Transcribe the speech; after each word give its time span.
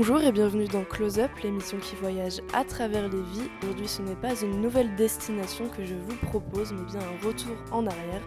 Bonjour 0.00 0.22
et 0.22 0.32
bienvenue 0.32 0.66
dans 0.66 0.82
Close 0.82 1.18
Up, 1.18 1.30
l'émission 1.42 1.76
qui 1.76 1.94
voyage 1.94 2.40
à 2.54 2.64
travers 2.64 3.06
les 3.10 3.20
vies. 3.20 3.50
Aujourd'hui, 3.62 3.86
ce 3.86 4.00
n'est 4.00 4.16
pas 4.16 4.34
une 4.34 4.62
nouvelle 4.62 4.96
destination 4.96 5.68
que 5.68 5.84
je 5.84 5.94
vous 5.94 6.16
propose, 6.22 6.72
mais 6.72 6.86
bien 6.86 7.00
un 7.00 7.26
retour 7.26 7.54
en 7.70 7.86
arrière. 7.86 8.22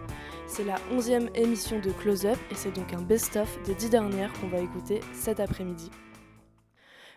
C'est 0.46 0.62
la 0.62 0.76
onzième 0.92 1.30
émission 1.34 1.80
de 1.80 1.90
Close 1.90 2.26
Up 2.26 2.38
et 2.52 2.54
c'est 2.54 2.70
donc 2.70 2.92
un 2.92 3.02
best-of 3.02 3.60
des 3.64 3.74
dix 3.74 3.90
dernières 3.90 4.32
qu'on 4.34 4.46
va 4.46 4.60
écouter 4.60 5.00
cet 5.12 5.40
après-midi. 5.40 5.90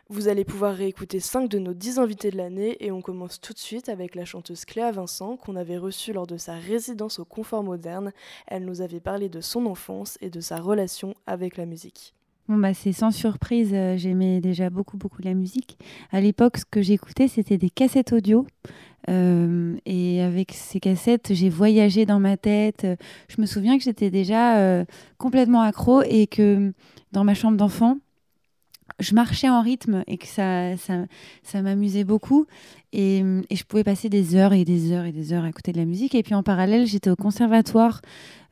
Vous 0.09 0.27
allez 0.27 0.43
pouvoir 0.43 0.73
réécouter 0.73 1.19
5 1.19 1.47
de 1.47 1.59
nos 1.59 1.75
10 1.75 1.99
invités 1.99 2.31
de 2.31 2.37
l'année 2.37 2.83
et 2.83 2.91
on 2.91 3.03
commence 3.03 3.39
tout 3.39 3.53
de 3.53 3.59
suite 3.59 3.89
avec 3.89 4.15
la 4.15 4.25
chanteuse 4.25 4.65
Cléa 4.65 4.91
Vincent 4.91 5.37
qu'on 5.37 5.55
avait 5.55 5.77
reçue 5.77 6.13
lors 6.13 6.25
de 6.25 6.37
sa 6.37 6.55
résidence 6.55 7.19
au 7.19 7.25
Confort 7.25 7.63
Moderne. 7.63 8.11
Elle 8.47 8.65
nous 8.65 8.81
avait 8.81 9.01
parlé 9.01 9.29
de 9.29 9.39
son 9.39 9.67
enfance 9.67 10.17
et 10.19 10.31
de 10.31 10.39
sa 10.39 10.57
relation 10.57 11.13
avec 11.27 11.57
la 11.57 11.67
musique. 11.67 12.16
Bon 12.47 12.57
bah 12.57 12.73
c'est 12.73 12.93
sans 12.93 13.11
surprise, 13.11 13.71
euh, 13.73 13.97
j'aimais 13.97 14.39
déjà 14.39 14.69
beaucoup 14.69 14.95
beaucoup 14.95 15.21
la 15.21 15.33
musique. 15.33 15.77
À 16.11 16.21
l'époque, 16.21 16.57
ce 16.59 16.65
que 16.65 16.81
j'écoutais, 16.81 17.27
c'était 17.27 17.57
des 17.57 17.69
cassettes 17.69 18.13
audio. 18.13 18.47
Euh, 19.09 19.75
et 19.85 20.21
avec 20.21 20.53
ces 20.53 20.79
cassettes, 20.79 21.33
j'ai 21.33 21.49
voyagé 21.49 22.05
dans 22.05 22.21
ma 22.21 22.37
tête. 22.37 22.87
Je 23.27 23.41
me 23.41 23.45
souviens 23.45 23.77
que 23.77 23.83
j'étais 23.83 24.09
déjà 24.09 24.59
euh, 24.59 24.85
complètement 25.17 25.61
accro 25.61 26.03
et 26.03 26.25
que 26.27 26.71
dans 27.11 27.25
ma 27.25 27.33
chambre 27.33 27.57
d'enfant, 27.57 27.97
je 28.99 29.13
marchais 29.13 29.49
en 29.49 29.61
rythme 29.61 30.03
et 30.07 30.17
que 30.17 30.27
ça, 30.27 30.77
ça, 30.77 31.05
ça 31.43 31.61
m'amusait 31.61 32.05
beaucoup. 32.05 32.47
Et, 32.93 33.19
et, 33.49 33.55
je 33.57 33.63
pouvais 33.65 33.83
passer 33.83 34.07
des 34.07 34.35
heures 34.35 34.53
et 34.53 34.63
des 34.63 34.93
heures 34.93 35.05
et 35.05 35.11
des 35.11 35.33
heures 35.33 35.43
à 35.43 35.49
écouter 35.49 35.73
de 35.73 35.77
la 35.77 35.85
musique. 35.85 36.15
Et 36.15 36.23
puis 36.23 36.33
en 36.33 36.43
parallèle, 36.43 36.87
j'étais 36.87 37.09
au 37.09 37.17
conservatoire 37.17 38.01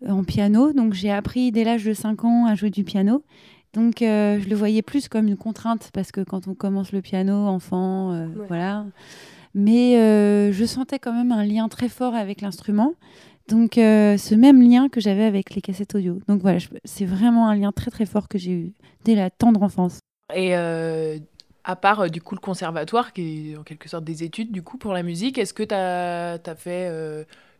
en 0.05 0.25
piano. 0.25 0.73
Donc 0.73 0.94
j'ai 0.94 1.12
appris 1.12 1.52
dès 1.53 1.64
l'âge 1.64 1.86
de 1.86 1.94
5 1.94 2.25
ans 2.25 2.45
à 2.45 2.55
jouer 2.55 2.70
du 2.70 2.83
piano. 2.83 3.23
Donc 3.76 4.02
euh, 4.02 4.40
je 4.40 4.48
le 4.48 4.56
voyais 4.56 4.81
plus 4.81 5.09
comme 5.09 5.28
une 5.28 5.36
contrainte 5.36 5.90
parce 5.94 6.12
que 6.12 6.22
quand 6.22 6.48
on 6.48 6.56
commence 6.56 6.94
le 6.94 7.02
piano, 7.02 7.34
enfant, 7.34 8.14
euh, 8.14 8.28
voilà. 8.48 8.86
Mais 9.54 9.98
euh, 9.98 10.52
je 10.52 10.66
sentais 10.66 10.98
quand 10.98 11.14
même 11.14 11.32
un 11.32 11.45
lien 11.45 11.67
très 11.67 11.90
fort 11.90 12.16
avec 12.16 12.42
l'instrument. 12.42 12.94
Donc 13.48 13.73
ce 13.76 14.36
même 14.36 14.62
lien 14.62 14.90
que 14.90 15.00
j'avais 15.00 15.26
avec 15.26 15.54
les 15.54 15.62
cassettes 15.62 15.94
audio. 15.94 16.20
Donc 16.28 16.42
voilà, 16.42 16.58
je- 16.58 16.70
c'est 16.84 17.06
vraiment 17.06 17.48
un 17.48 17.56
lien 17.56 17.72
très 17.72 17.92
très 17.92 18.06
fort 18.06 18.28
que 18.28 18.38
j'ai 18.38 18.52
eu 18.52 18.73
dès 19.04 19.14
la 19.14 19.30
tendre 19.30 19.62
enfance. 19.62 20.00
Et 20.34 20.56
à 20.56 21.76
part 21.76 22.10
du 22.10 22.22
coup 22.22 22.36
le 22.36 22.39
conservatoire, 22.39 23.12
qui 23.14 23.52
est 23.52 23.58
en 23.58 23.64
quelque 23.64 23.89
sorte 23.89 24.06
des 24.06 24.23
études 24.23 24.52
du 24.52 24.64
coup 24.64 24.78
pour 24.78 24.94
la 24.94 25.04
musique, 25.04 25.38
est-ce 25.38 25.54
que 25.54 25.64
tu 25.64 25.76
as, 25.76 26.56
fait 26.56 26.89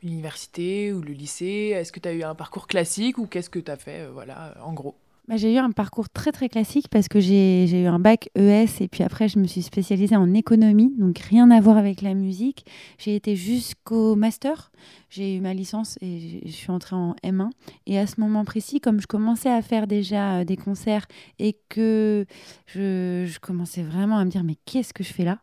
l'université 0.02 0.94
ou 0.94 1.02
le 1.02 1.12
lycée? 1.12 1.74
Est-ce 1.76 1.92
que 1.92 2.00
tu 2.00 2.08
as 2.08 2.14
eu 2.14 2.24
un 2.24 2.36
parcours 2.36 2.68
classique 2.68 3.18
ou 3.18 3.28
qu'est-ce 3.28 3.50
que 3.50 3.60
tu 3.60 3.70
as 3.70 3.78
fait 3.78 4.08
voilà, 4.08 4.56
en 4.64 4.74
gros? 4.74 4.96
Bah, 5.28 5.38
j'ai 5.38 5.56
eu 5.56 5.58
un 5.58 5.72
parcours 5.72 6.08
très 6.08 6.32
très 6.32 6.50
classique 6.50 6.88
parce 6.92 7.08
que 7.08 7.20
j'ai 7.20 7.82
eu 7.82 7.88
un 7.88 7.98
bac 7.98 8.30
ES 8.36 8.68
et 8.80 8.88
puis 8.88 9.02
après 9.02 9.28
je 9.28 9.40
me 9.40 9.48
suis 9.48 9.64
spécialisée 9.64 10.16
en 10.16 10.32
économie, 10.36 10.94
donc 11.00 11.18
rien 11.18 11.50
à 11.50 11.60
voir 11.60 11.78
avec 11.78 12.04
la 12.04 12.14
musique. 12.14 12.64
J'ai 13.00 13.16
été 13.16 13.36
jusqu'au 13.36 14.16
master, 14.16 14.72
j'ai 15.10 15.36
eu 15.36 15.42
ma 15.42 15.56
licence 15.56 15.98
et 16.02 16.42
je 16.46 16.52
suis 16.52 16.70
entrée 16.70 16.96
en 16.96 17.16
M1. 17.24 17.50
Et 17.88 17.98
à 17.98 18.06
ce 18.06 18.22
moment 18.22 18.46
précis, 18.46 18.80
comme 18.80 19.02
je 19.02 19.08
commençais 19.08 19.52
à 19.52 19.64
faire 19.64 19.88
déjà 19.88 20.42
euh, 20.42 20.44
des 20.44 20.58
concerts 20.58 21.08
et 21.40 21.58
que 21.70 22.28
je, 22.68 23.26
je 23.28 23.40
commençais 23.40 23.82
vraiment 23.82 24.20
à 24.20 24.26
me 24.26 24.30
dire 24.30 24.44
mais 24.44 24.58
qu'est-ce 24.66 24.94
que 24.94 25.04
je 25.04 25.12
fais 25.12 25.26
là 25.26 25.40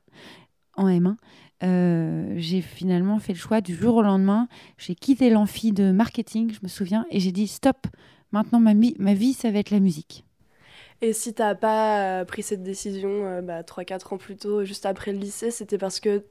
en 0.77 0.86
M1 0.86 1.17
euh, 1.64 2.34
j'ai 2.39 2.61
finalement 2.61 3.20
fait 3.20 3.33
le 3.33 3.39
choix 3.39 3.61
du 3.61 3.77
jour 3.77 3.94
au 3.94 4.02
lendemain. 4.02 4.48
J'ai 4.78 4.96
quitté 4.96 5.30
l'amphi 5.30 5.70
de 5.70 5.92
marketing, 5.92 6.52
je 6.52 6.58
me 6.62 6.69
souviens, 6.69 7.06
et 7.11 7.20
j'ai 7.20 7.30
dit 7.30 7.46
stop, 7.46 7.86
Maintenant, 8.33 8.61
ma, 8.61 8.75
ma 8.75 9.14
vie, 9.14 9.33
ça 9.34 9.50
va 9.50 9.58
être 9.61 9.70
la 9.70 9.80
musique. 9.80 10.25
Et 11.00 11.12
si 11.12 11.34
t'as 11.34 11.55
pas 11.55 12.20
euh, 12.22 12.25
pris 12.25 12.42
cette 12.42 12.62
décision 12.62 13.08
euh, 13.27 13.42
bah, 13.42 13.62
3-4 13.64 14.12
ans 14.12 14.18
plus 14.18 14.36
tôt, 14.36 14.64
juste 14.64 14.86
après 14.86 15.12
le 15.12 15.18
lycée, 15.18 15.51
c'était 15.51 15.79
parce 15.79 16.01
que 16.01 16.24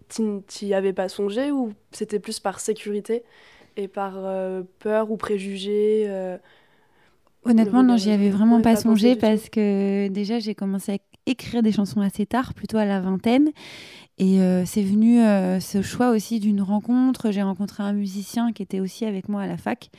t'y- 0.47 0.73
avais 0.73 0.93
pas 0.93 1.09
songé 1.09 1.51
ou 1.51 1.73
c'était 1.91 2.19
plus 2.19 2.39
par 2.39 2.59
sécurité 2.59 3.23
et 3.77 3.87
par 3.87 4.17
euh, 4.25 4.63
peur 4.79 5.11
ou 5.11 5.17
préjugés 5.17 6.05
euh, 6.09 6.37
Honnêtement, 7.43 7.81
non, 7.83 7.97
j'y 7.97 8.11
avais 8.11 8.29
vraiment 8.29 8.61
pas 8.61 8.75
songé 8.75 9.15
parce 9.15 9.49
que 9.49 10.07
déjà, 10.09 10.37
j'ai 10.39 10.53
commencé 10.53 10.91
à 10.93 10.97
écrire 11.25 11.63
des 11.63 11.71
chansons 11.71 12.01
assez 12.01 12.25
tard, 12.27 12.53
plutôt 12.53 12.77
à 12.77 12.85
la 12.85 13.01
vingtaine. 13.01 13.49
Et 14.17 14.41
euh, 14.41 14.65
c'est 14.65 14.83
venu 14.83 15.21
euh, 15.21 15.59
ce 15.59 15.81
choix 15.81 16.11
aussi 16.11 16.39
d'une 16.39 16.61
rencontre. 16.61 17.31
J'ai 17.31 17.41
rencontré 17.41 17.81
un 17.81 17.93
musicien 17.93 18.51
qui 18.51 18.61
était 18.61 18.79
aussi 18.79 19.05
avec 19.05 19.29
moi 19.29 19.41
à 19.41 19.47
la 19.47 19.57
fac 19.57 19.89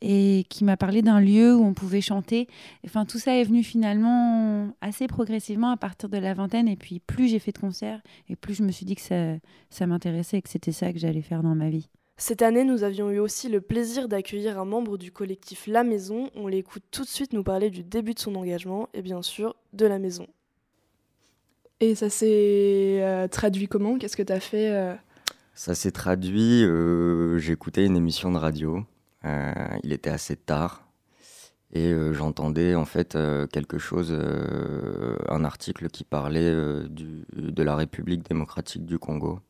et 0.00 0.44
qui 0.48 0.64
m'a 0.64 0.76
parlé 0.76 1.02
d'un 1.02 1.20
lieu 1.20 1.54
où 1.54 1.64
on 1.64 1.74
pouvait 1.74 2.00
chanter. 2.00 2.48
Enfin, 2.84 3.04
tout 3.04 3.18
ça 3.18 3.36
est 3.36 3.44
venu 3.44 3.62
finalement 3.62 4.68
assez 4.80 5.06
progressivement 5.06 5.70
à 5.70 5.76
partir 5.76 6.08
de 6.08 6.18
la 6.18 6.34
vingtaine. 6.34 6.66
Et 6.66 6.76
puis, 6.76 6.98
plus 6.98 7.28
j'ai 7.28 7.38
fait 7.38 7.52
de 7.52 7.58
concerts 7.58 8.00
et 8.28 8.36
plus 8.36 8.54
je 8.54 8.64
me 8.64 8.72
suis 8.72 8.86
dit 8.86 8.96
que 8.96 9.02
ça, 9.02 9.34
ça 9.70 9.86
m'intéressait 9.86 10.38
et 10.38 10.42
que 10.42 10.48
c'était 10.48 10.72
ça 10.72 10.92
que 10.92 10.98
j'allais 10.98 11.22
faire 11.22 11.42
dans 11.42 11.54
ma 11.54 11.70
vie. 11.70 11.88
Cette 12.20 12.42
année, 12.42 12.64
nous 12.64 12.82
avions 12.82 13.10
eu 13.10 13.20
aussi 13.20 13.48
le 13.48 13.60
plaisir 13.60 14.08
d'accueillir 14.08 14.58
un 14.58 14.64
membre 14.64 14.98
du 14.98 15.12
collectif 15.12 15.68
La 15.68 15.84
Maison. 15.84 16.30
On 16.34 16.48
l'écoute 16.48 16.82
tout 16.90 17.04
de 17.04 17.08
suite 17.08 17.32
nous 17.32 17.44
parler 17.44 17.70
du 17.70 17.84
début 17.84 18.14
de 18.14 18.18
son 18.18 18.34
engagement 18.34 18.88
et 18.92 19.02
bien 19.02 19.22
sûr 19.22 19.54
de 19.72 19.86
la 19.86 20.00
maison. 20.00 20.26
Et 21.80 21.94
ça 21.94 22.10
s'est 22.10 22.98
euh, 23.02 23.28
traduit 23.28 23.68
comment? 23.68 23.98
Qu'est-ce 23.98 24.16
que 24.16 24.22
tu 24.22 24.32
as 24.32 24.40
fait 24.40 24.72
euh? 24.72 24.94
Ça 25.54 25.74
s'est 25.74 25.92
traduit, 25.92 26.64
euh, 26.64 27.38
j'écoutais 27.38 27.84
une 27.84 27.96
émission 27.96 28.32
de 28.32 28.38
radio, 28.38 28.84
il 29.24 29.92
était 29.92 30.10
assez 30.10 30.36
tard, 30.36 30.88
et 31.72 31.92
j'entendais 32.12 32.76
en 32.76 32.84
fait 32.84 33.18
quelque 33.52 33.76
chose, 33.76 34.16
un 35.28 35.44
article 35.44 35.88
qui 35.88 36.04
parlait 36.04 36.52
de 36.52 37.62
la 37.62 37.74
République 37.74 38.26
démocratique 38.28 38.86
du 38.86 39.00
Congo. 39.00 39.40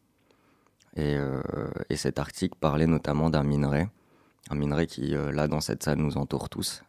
Et, 0.97 1.19
et 1.91 1.97
cet 1.97 2.19
article 2.19 2.57
parlait 2.59 2.87
notamment 2.87 3.29
d'un 3.29 3.45
minerai, 3.45 3.87
un 4.49 4.55
minerai 4.55 4.87
qui, 4.87 5.11
là, 5.11 5.47
dans 5.47 5.61
cette 5.61 5.83
salle, 5.83 5.99
nous 5.99 6.17
entoure 6.17 6.49
tous, 6.49 6.83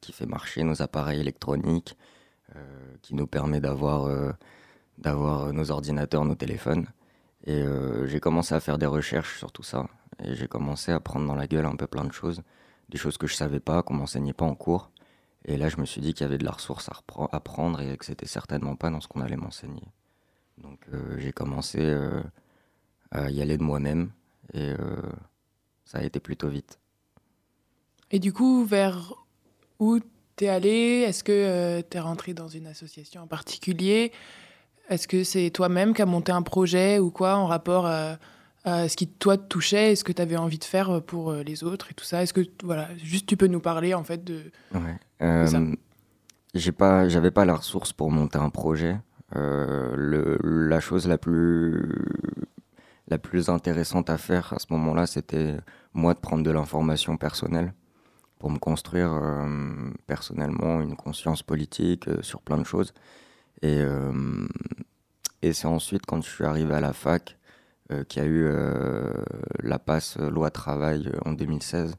qui 0.00 0.12
fait 0.12 0.26
marcher 0.26 0.64
nos 0.64 0.82
appareils 0.82 1.20
électroniques, 1.20 1.96
qui 3.02 3.14
nous 3.14 3.28
permet 3.28 3.60
d'avoir 3.60 4.34
d'avoir 4.98 5.52
nos 5.52 5.70
ordinateurs, 5.70 6.24
nos 6.24 6.34
téléphones. 6.34 6.86
Et 7.46 7.62
euh, 7.62 8.06
j'ai 8.06 8.20
commencé 8.20 8.54
à 8.54 8.60
faire 8.60 8.78
des 8.78 8.86
recherches 8.86 9.38
sur 9.38 9.52
tout 9.52 9.62
ça. 9.62 9.86
Et 10.22 10.34
j'ai 10.34 10.48
commencé 10.48 10.92
à 10.92 11.00
prendre 11.00 11.26
dans 11.26 11.34
la 11.34 11.46
gueule 11.46 11.66
un 11.66 11.76
peu 11.76 11.86
plein 11.86 12.04
de 12.04 12.12
choses, 12.12 12.42
des 12.88 12.98
choses 12.98 13.16
que 13.16 13.26
je 13.26 13.34
savais 13.34 13.60
pas, 13.60 13.82
qu'on 13.82 13.94
m'enseignait 13.94 14.32
pas 14.32 14.44
en 14.44 14.54
cours. 14.54 14.90
Et 15.44 15.56
là, 15.56 15.68
je 15.68 15.76
me 15.78 15.86
suis 15.86 16.00
dit 16.00 16.12
qu'il 16.14 16.24
y 16.24 16.28
avait 16.28 16.38
de 16.38 16.44
la 16.44 16.50
ressource 16.50 16.88
à 16.88 16.92
à 17.32 17.40
prendre 17.40 17.80
et 17.80 17.96
que 17.96 18.04
c'était 18.04 18.26
certainement 18.26 18.76
pas 18.76 18.90
dans 18.90 19.00
ce 19.00 19.08
qu'on 19.08 19.20
allait 19.20 19.36
m'enseigner. 19.36 19.86
Donc 20.58 20.80
euh, 20.92 21.16
j'ai 21.18 21.32
commencé 21.32 21.78
euh, 21.80 22.22
à 23.10 23.30
y 23.30 23.40
aller 23.40 23.56
de 23.56 23.62
moi-même 23.62 24.10
et 24.52 24.70
euh, 24.70 24.96
ça 25.84 25.98
a 25.98 26.02
été 26.02 26.20
plutôt 26.20 26.48
vite. 26.48 26.78
Et 28.10 28.18
du 28.18 28.32
coup, 28.32 28.64
vers 28.64 29.14
où 29.78 30.00
t'es 30.36 30.48
allé? 30.48 31.04
Est-ce 31.06 31.24
que 31.24 31.32
euh, 31.32 31.82
t'es 31.82 32.00
rentré 32.00 32.34
dans 32.34 32.48
une 32.48 32.66
association 32.66 33.22
en 33.22 33.26
particulier? 33.26 34.12
Est-ce 34.88 35.06
que 35.08 35.24
c'est 35.24 35.50
toi-même 35.50 35.94
qui 35.94 36.02
as 36.02 36.06
monté 36.06 36.32
un 36.32 36.42
projet 36.42 36.98
ou 36.98 37.10
quoi 37.10 37.36
en 37.36 37.46
rapport 37.46 37.86
à, 37.86 38.16
à 38.64 38.88
ce 38.88 38.96
qui 38.96 39.06
toi 39.06 39.36
te 39.36 39.46
touchait 39.46 39.92
et 39.92 39.96
ce 39.96 40.04
que 40.04 40.12
tu 40.12 40.22
avais 40.22 40.36
envie 40.36 40.58
de 40.58 40.64
faire 40.64 41.02
pour 41.02 41.30
euh, 41.30 41.42
les 41.42 41.64
autres 41.64 41.90
et 41.90 41.94
tout 41.94 42.04
ça? 42.04 42.22
Est-ce 42.22 42.32
que 42.32 42.42
voilà, 42.64 42.88
juste 43.02 43.26
tu 43.26 43.36
peux 43.36 43.46
nous 43.48 43.60
parler 43.60 43.94
en 43.94 44.04
fait 44.04 44.24
de 44.24 44.50
Ouais. 44.74 44.98
Euh, 45.22 45.46
ça? 45.46 45.60
j'ai 46.54 46.72
pas, 46.72 47.08
j'avais 47.08 47.30
pas 47.30 47.44
la 47.44 47.54
ressource 47.56 47.92
pour 47.92 48.10
monter 48.10 48.38
un 48.38 48.50
projet. 48.50 48.96
Euh, 49.36 49.94
le, 49.94 50.38
la 50.42 50.80
chose 50.80 51.06
la 51.06 51.18
plus, 51.18 51.94
la 53.08 53.18
plus 53.18 53.50
intéressante 53.50 54.08
à 54.10 54.16
faire 54.16 54.54
à 54.54 54.58
ce 54.58 54.66
moment-là, 54.70 55.06
c'était 55.06 55.56
moi 55.92 56.14
de 56.14 56.18
prendre 56.18 56.42
de 56.42 56.50
l'information 56.50 57.16
personnelle 57.16 57.74
pour 58.38 58.50
me 58.50 58.58
construire 58.58 59.12
euh, 59.12 59.90
personnellement 60.06 60.80
une 60.80 60.96
conscience 60.96 61.42
politique 61.42 62.08
euh, 62.08 62.22
sur 62.22 62.40
plein 62.40 62.56
de 62.56 62.64
choses. 62.64 62.94
Et, 63.62 63.80
euh, 63.80 64.46
et 65.42 65.52
c'est 65.52 65.66
ensuite 65.66 66.06
quand 66.06 66.22
je 66.22 66.30
suis 66.30 66.44
arrivé 66.44 66.74
à 66.74 66.80
la 66.80 66.92
fac 66.92 67.36
euh, 67.90 68.04
qu'il 68.04 68.22
y 68.22 68.26
a 68.26 68.28
eu 68.28 68.44
euh, 68.44 69.12
la 69.60 69.78
passe 69.78 70.18
loi 70.18 70.50
travail 70.50 71.10
en 71.24 71.32
2016 71.32 71.96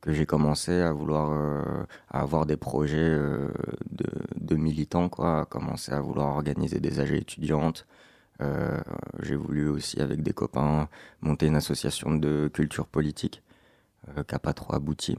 que 0.00 0.12
j'ai 0.12 0.26
commencé 0.26 0.80
à 0.80 0.92
vouloir 0.92 1.86
à 2.10 2.20
avoir 2.22 2.46
des 2.46 2.56
projets 2.56 3.18
de, 3.90 4.06
de 4.34 4.56
militants, 4.56 5.10
quoi, 5.10 5.42
à 5.42 5.44
commencer 5.44 5.92
à 5.92 6.00
vouloir 6.00 6.28
organiser 6.36 6.80
des 6.80 7.00
AG 7.00 7.12
étudiantes. 7.12 7.86
J'ai 9.20 9.36
voulu 9.36 9.68
aussi, 9.68 10.00
avec 10.00 10.22
des 10.22 10.32
copains, 10.32 10.88
monter 11.20 11.48
une 11.48 11.56
association 11.56 12.14
de 12.14 12.48
culture 12.48 12.86
politique 12.86 13.42
qui 14.06 14.34
n'a 14.34 14.38
pas 14.38 14.54
trop 14.54 14.74
abouti. 14.74 15.18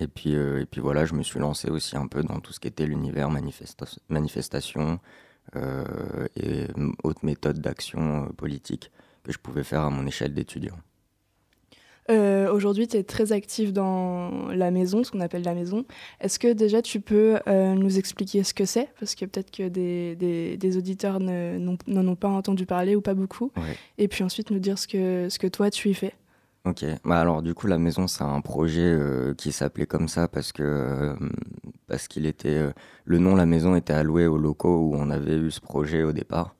Et 0.00 0.06
puis, 0.06 0.34
euh, 0.34 0.60
et 0.60 0.66
puis 0.66 0.80
voilà, 0.80 1.04
je 1.04 1.14
me 1.14 1.22
suis 1.22 1.40
lancé 1.40 1.70
aussi 1.70 1.96
un 1.96 2.06
peu 2.06 2.22
dans 2.22 2.40
tout 2.40 2.52
ce 2.52 2.60
qui 2.60 2.68
était 2.68 2.86
l'univers 2.86 3.30
manifesta- 3.30 3.98
manifestation 4.08 5.00
euh, 5.56 6.26
et 6.36 6.66
autres 7.02 7.24
méthodes 7.24 7.60
d'action 7.60 8.24
euh, 8.24 8.28
politique 8.28 8.90
que 9.24 9.32
je 9.32 9.38
pouvais 9.38 9.64
faire 9.64 9.80
à 9.80 9.90
mon 9.90 10.06
échelle 10.06 10.34
d'étudiant. 10.34 10.76
Euh, 12.10 12.50
aujourd'hui, 12.50 12.88
tu 12.88 12.96
es 12.96 13.02
très 13.02 13.32
active 13.32 13.72
dans 13.72 14.48
la 14.48 14.70
maison, 14.70 15.04
ce 15.04 15.10
qu'on 15.10 15.20
appelle 15.20 15.42
la 15.42 15.54
maison. 15.54 15.84
Est-ce 16.20 16.38
que 16.38 16.52
déjà 16.52 16.80
tu 16.80 17.00
peux 17.00 17.38
euh, 17.46 17.74
nous 17.74 17.98
expliquer 17.98 18.44
ce 18.44 18.54
que 18.54 18.64
c'est? 18.64 18.88
Parce 18.98 19.14
que 19.14 19.26
peut-être 19.26 19.50
que 19.50 19.68
des, 19.68 20.16
des, 20.56 20.76
auditeurs 20.78 21.20
n'en 21.20 21.76
ont 21.86 22.16
pas 22.16 22.28
entendu 22.28 22.64
parler 22.64 22.96
ou 22.96 23.02
pas 23.02 23.12
beaucoup. 23.12 23.52
Et 23.98 24.08
puis 24.08 24.24
ensuite 24.24 24.50
nous 24.50 24.58
dire 24.58 24.78
ce 24.78 24.88
que, 24.88 25.28
ce 25.28 25.38
que 25.38 25.46
toi 25.46 25.70
tu 25.70 25.90
y 25.90 25.94
fais. 25.94 26.14
Ok, 26.64 26.84
bah 27.04 27.20
alors 27.20 27.42
du 27.42 27.54
coup 27.54 27.66
la 27.66 27.78
maison 27.78 28.06
c'est 28.08 28.24
un 28.24 28.40
projet 28.40 28.82
euh, 28.82 29.34
qui 29.34 29.52
s'appelait 29.52 29.86
comme 29.86 30.08
ça 30.08 30.28
parce 30.28 30.52
que 30.52 31.16
parce 31.86 32.08
qu'il 32.08 32.26
était 32.26 32.72
le 33.04 33.18
nom 33.18 33.34
la 33.34 33.46
maison 33.46 33.74
était 33.74 33.94
alloué 33.94 34.26
aux 34.26 34.38
locaux 34.38 34.78
où 34.78 34.94
on 34.94 35.10
avait 35.10 35.36
eu 35.36 35.50
ce 35.50 35.60
projet 35.60 36.02
au 36.02 36.12
départ. 36.12 36.54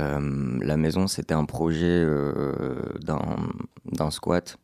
Euh, 0.00 0.58
la 0.62 0.76
maison, 0.76 1.06
c'était 1.06 1.34
un 1.34 1.44
projet 1.44 1.86
euh, 1.86 2.74
d'un 3.04 4.10
squat 4.10 4.58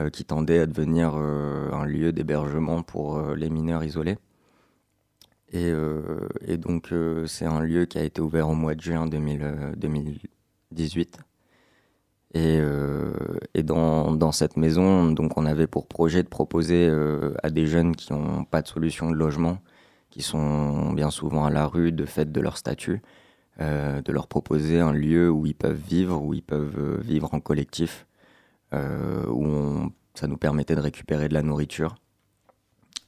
euh, 0.00 0.10
qui 0.10 0.24
tendait 0.24 0.60
à 0.60 0.66
devenir 0.66 1.14
un 1.14 1.84
lieu 1.86 2.12
d'hébergement 2.12 2.82
pour 2.82 3.20
les 3.34 3.50
mineurs 3.50 3.84
isolés. 3.84 4.18
Et, 5.52 5.72
donc, 6.58 6.92
c'est 7.26 7.46
un 7.46 7.60
lieu 7.60 7.86
qui 7.86 7.98
a 7.98 8.04
été 8.04 8.20
ouvert 8.20 8.48
au 8.48 8.54
mois 8.54 8.74
de 8.74 8.82
juin 8.82 9.06
2018. 9.06 11.27
Et, 12.34 12.60
dans, 13.62 14.32
cette 14.32 14.56
maison, 14.56 15.10
donc 15.10 15.36
on 15.36 15.46
avait 15.46 15.66
pour 15.66 15.86
projet 15.86 16.22
de 16.22 16.28
proposer 16.28 16.90
à 17.42 17.50
des 17.50 17.66
jeunes 17.66 17.96
qui 17.96 18.12
n'ont 18.12 18.44
pas 18.44 18.62
de 18.62 18.68
solution 18.68 19.10
de 19.10 19.16
logement, 19.16 19.58
qui 20.10 20.22
sont 20.22 20.92
bien 20.92 21.10
souvent 21.10 21.44
à 21.44 21.50
la 21.50 21.66
rue 21.66 21.92
de 21.92 22.04
fait 22.04 22.30
de 22.30 22.40
leur 22.40 22.56
statut, 22.56 23.02
euh, 23.60 24.00
de 24.02 24.12
leur 24.12 24.28
proposer 24.28 24.78
un 24.78 24.92
lieu 24.92 25.28
où 25.30 25.44
ils 25.44 25.54
peuvent 25.54 25.80
vivre, 25.80 26.22
où 26.22 26.32
ils 26.32 26.44
peuvent 26.44 26.78
euh, 26.78 27.00
vivre 27.00 27.34
en 27.34 27.40
collectif, 27.40 28.06
euh, 28.72 29.26
où 29.26 29.90
ça 30.14 30.28
nous 30.28 30.36
permettait 30.36 30.76
de 30.76 30.80
récupérer 30.80 31.28
de 31.28 31.34
la 31.34 31.42
nourriture. 31.42 31.96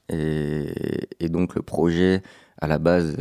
Et, 0.08 1.28
donc 1.28 1.54
le 1.54 1.62
projet, 1.62 2.22
à 2.60 2.66
la 2.66 2.80
base, 2.80 3.16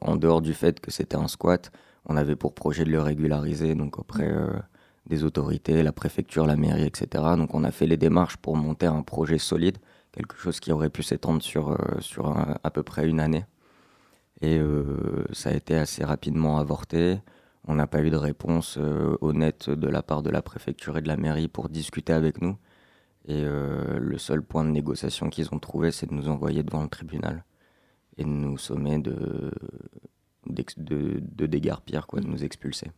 en 0.00 0.16
dehors 0.16 0.42
du 0.42 0.52
fait 0.52 0.80
que 0.80 0.90
c'était 0.90 1.16
un 1.16 1.28
squat, 1.28 1.70
on 2.06 2.16
avait 2.16 2.34
pour 2.34 2.54
projet 2.54 2.84
de 2.84 2.90
le 2.90 3.00
régulariser 3.00 3.76
donc 3.76 4.00
auprès 4.00 4.28
des 5.06 5.24
autorités, 5.24 5.82
la 5.82 5.92
préfecture, 5.92 6.46
la 6.46 6.56
mairie, 6.56 6.84
etc. 6.84 7.24
Donc 7.36 7.54
on 7.54 7.64
a 7.64 7.70
fait 7.70 7.86
les 7.86 7.96
démarches 7.96 8.36
pour 8.36 8.56
monter 8.56 8.86
un 8.86 9.02
projet 9.02 9.38
solide, 9.38 9.78
quelque 10.12 10.36
chose 10.36 10.60
qui 10.60 10.72
aurait 10.72 10.90
pu 10.90 11.02
s'étendre 11.02 11.42
sur, 11.42 11.76
sur 12.00 12.36
à 12.62 12.70
peu 12.70 12.82
près 12.82 13.08
une 13.08 13.20
année. 13.20 13.44
Et 14.40 14.58
euh, 14.58 15.24
ça 15.32 15.50
a 15.50 15.54
été 15.54 15.76
assez 15.76 16.04
rapidement 16.04 16.58
avorté. 16.58 17.18
On 17.64 17.74
n'a 17.74 17.86
pas 17.86 18.02
eu 18.02 18.10
de 18.10 18.16
réponse 18.16 18.76
euh, 18.78 19.16
honnête 19.20 19.70
de 19.70 19.88
la 19.88 20.02
part 20.02 20.22
de 20.22 20.30
la 20.30 20.42
préfecture 20.42 20.98
et 20.98 21.02
de 21.02 21.08
la 21.08 21.16
mairie 21.16 21.48
pour 21.48 21.68
discuter 21.68 22.12
avec 22.12 22.40
nous. 22.42 22.56
Et 23.26 23.42
euh, 23.44 23.98
le 23.98 24.18
seul 24.18 24.42
point 24.42 24.64
de 24.64 24.70
négociation 24.70 25.30
qu'ils 25.30 25.52
ont 25.52 25.58
trouvé, 25.58 25.90
c'est 25.90 26.06
de 26.06 26.14
nous 26.14 26.28
envoyer 26.28 26.62
devant 26.62 26.82
le 26.82 26.88
tribunal 26.88 27.44
et 28.18 28.24
de 28.24 28.28
nous 28.28 28.58
sommer 28.58 28.98
de, 28.98 29.50
de, 30.46 30.62
quoi, 32.06 32.20
de 32.20 32.26
nous 32.26 32.44
expulser. 32.44 32.90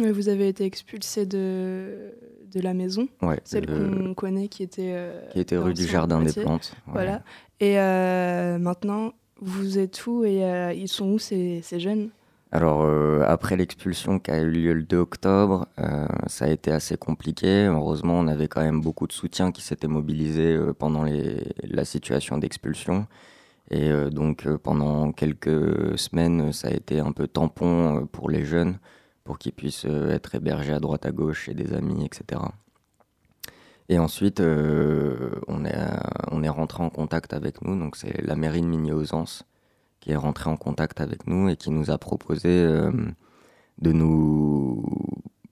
Vous 0.00 0.28
avez 0.28 0.48
été 0.48 0.64
expulsé 0.64 1.26
de, 1.26 2.12
de 2.52 2.60
la 2.60 2.74
maison, 2.74 3.08
ouais, 3.22 3.40
celle 3.44 3.66
qu'on 3.66 4.14
connaît 4.14 4.48
qui 4.48 4.62
était... 4.62 4.96
qui 5.32 5.40
était 5.40 5.56
rue 5.56 5.74
du 5.74 5.86
Jardin 5.86 6.22
des 6.22 6.32
Plantes. 6.32 6.74
Voilà. 6.86 7.22
Et 7.60 7.76
maintenant, 7.76 9.12
vous 9.40 9.78
êtes 9.78 10.06
où 10.06 10.24
et 10.24 10.44
euh, 10.44 10.72
ils 10.72 10.88
sont 10.88 11.10
où 11.12 11.18
ces, 11.18 11.60
ces 11.62 11.80
jeunes? 11.80 12.10
Alors 12.52 12.82
euh, 12.82 13.22
après 13.26 13.56
l'expulsion 13.56 14.18
qui 14.18 14.30
a 14.30 14.40
eu 14.40 14.50
lieu 14.50 14.72
le 14.72 14.82
2 14.82 14.96
octobre, 14.96 15.68
euh, 15.78 16.06
ça 16.26 16.46
a 16.46 16.48
été 16.48 16.72
assez 16.72 16.96
compliqué. 16.96 17.66
Heureusement, 17.66 18.18
on 18.18 18.26
avait 18.26 18.48
quand 18.48 18.60
même 18.60 18.80
beaucoup 18.80 19.06
de 19.06 19.12
soutien 19.12 19.52
qui 19.52 19.62
s'était 19.62 19.86
mobilisé 19.86 20.58
pendant 20.78 21.04
les, 21.04 21.54
la 21.62 21.84
situation 21.84 22.38
d'expulsion. 22.38 23.06
Et 23.70 23.88
donc 24.10 24.48
pendant 24.56 25.12
quelques 25.12 25.96
semaines, 25.96 26.52
ça 26.52 26.68
a 26.68 26.72
été 26.72 26.98
un 26.98 27.12
peu 27.12 27.28
tampon 27.28 28.08
pour 28.10 28.28
les 28.28 28.44
jeunes, 28.44 28.78
pour 29.24 29.38
qu'ils 29.38 29.52
puissent 29.52 29.84
être 29.84 30.34
hébergés 30.34 30.72
à 30.72 30.80
droite 30.80 31.06
à 31.06 31.12
gauche 31.12 31.44
chez 31.44 31.54
des 31.54 31.72
amis, 31.74 32.04
etc. 32.04 32.40
Et 33.90 33.98
ensuite, 33.98 34.38
euh, 34.38 35.32
on, 35.48 35.64
est, 35.64 35.76
on 36.30 36.44
est 36.44 36.48
rentré 36.48 36.84
en 36.84 36.90
contact 36.90 37.34
avec 37.34 37.60
nous. 37.62 37.76
Donc, 37.76 37.96
c'est 37.96 38.22
la 38.22 38.36
mairie 38.36 38.62
de 38.62 38.66
Migny-Ausence 38.68 39.42
qui 39.98 40.12
est 40.12 40.16
rentrée 40.16 40.48
en 40.48 40.56
contact 40.56 41.00
avec 41.00 41.26
nous 41.26 41.48
et 41.48 41.56
qui 41.56 41.72
nous 41.72 41.90
a 41.90 41.98
proposé 41.98 42.48
euh, 42.48 42.92
de, 43.78 43.90
nous, 43.90 44.84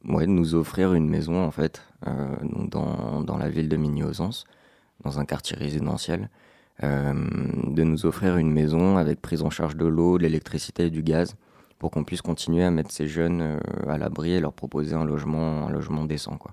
ouais, 0.05 0.27
de 0.27 0.31
nous 0.31 0.55
offrir 0.55 0.95
une 0.95 1.09
maison, 1.11 1.43
en 1.45 1.51
fait, 1.51 1.83
euh, 2.07 2.37
dans, 2.71 3.23
dans, 3.23 3.37
la 3.37 3.51
ville 3.51 3.69
de 3.69 3.77
Migny-Ausence, 3.77 4.45
dans 5.03 5.19
un 5.19 5.25
quartier 5.25 5.57
résidentiel. 5.57 6.31
de 6.81 7.83
nous 7.83 8.07
offrir 8.07 8.37
une 8.37 8.53
maison 8.53 8.99
avec 8.99 9.21
prise 9.21 9.43
en 9.43 9.51
charge 9.51 9.77
de 9.77 9.87
l'eau, 9.87 10.17
de 10.17 10.23
l'électricité 10.23 10.87
et 10.87 10.91
du 10.91 11.03
gaz 11.03 11.35
pour 11.79 11.91
qu'on 11.91 12.05
puisse 12.05 12.23
continuer 12.23 12.65
à 12.65 12.71
mettre 12.71 12.91
ces 12.91 13.07
jeunes 13.07 13.61
à 13.87 13.99
l'abri 13.99 14.33
et 14.33 14.41
leur 14.41 14.53
proposer 14.53 14.95
un 14.95 15.05
logement, 15.05 15.67
un 15.67 15.71
logement 15.71 16.05
décent. 16.05 16.37
Quoi. 16.37 16.53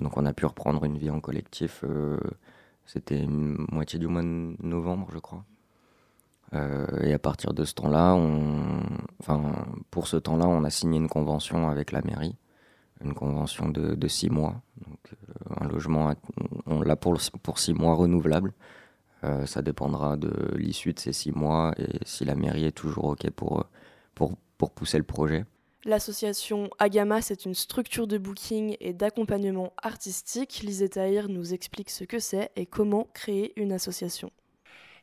Donc 0.00 0.16
on 0.16 0.24
a 0.26 0.32
pu 0.32 0.46
reprendre 0.46 0.84
une 0.84 0.98
vie 0.98 1.10
en 1.10 1.20
collectif. 1.20 1.84
Euh, 1.84 2.18
c'était 2.86 3.26
moitié 3.26 3.98
du 3.98 4.08
mois 4.08 4.22
de 4.22 4.56
novembre, 4.62 5.08
je 5.12 5.18
crois. 5.18 5.44
Euh, 6.54 6.86
et 7.02 7.12
à 7.12 7.18
partir 7.18 7.52
de 7.52 7.64
ce 7.64 7.74
temps-là, 7.74 8.14
on... 8.14 8.82
enfin, 9.20 9.52
pour 9.90 10.08
ce 10.08 10.16
temps-là, 10.16 10.48
on 10.48 10.64
a 10.64 10.70
signé 10.70 10.98
une 10.98 11.08
convention 11.08 11.68
avec 11.68 11.92
la 11.92 12.02
mairie, 12.02 12.34
une 13.04 13.14
convention 13.14 13.68
de, 13.68 14.08
six 14.08 14.30
mois. 14.30 14.60
Donc, 14.84 14.98
euh, 15.12 15.54
un 15.60 15.68
logement, 15.68 16.12
on 16.66 16.80
l'a 16.80 16.96
pour, 16.96 17.16
pour 17.42 17.58
six 17.58 17.74
mois 17.74 17.94
renouvelable. 17.94 18.52
ça 19.44 19.62
dépendra 19.62 20.16
de 20.16 20.32
l'issue 20.56 20.94
de 20.94 20.98
ces 20.98 21.12
six 21.12 21.30
mois 21.30 21.74
et 21.76 21.98
si 22.06 22.24
la 22.24 22.34
mairie 22.34 22.64
est 22.64 22.72
toujours 22.72 23.04
OK 23.04 23.28
pour, 23.30 23.66
pour, 24.20 24.36
pour 24.58 24.70
pousser 24.70 24.98
le 24.98 25.04
projet. 25.04 25.46
L'association 25.86 26.68
Agama, 26.78 27.22
c'est 27.22 27.46
une 27.46 27.54
structure 27.54 28.06
de 28.06 28.18
booking 28.18 28.76
et 28.78 28.92
d'accompagnement 28.92 29.72
artistique. 29.82 30.60
Lisette 30.62 30.92
Tahir 30.92 31.30
nous 31.30 31.54
explique 31.54 31.88
ce 31.88 32.04
que 32.04 32.18
c'est 32.18 32.50
et 32.54 32.66
comment 32.66 33.08
créer 33.14 33.58
une 33.58 33.72
association. 33.72 34.30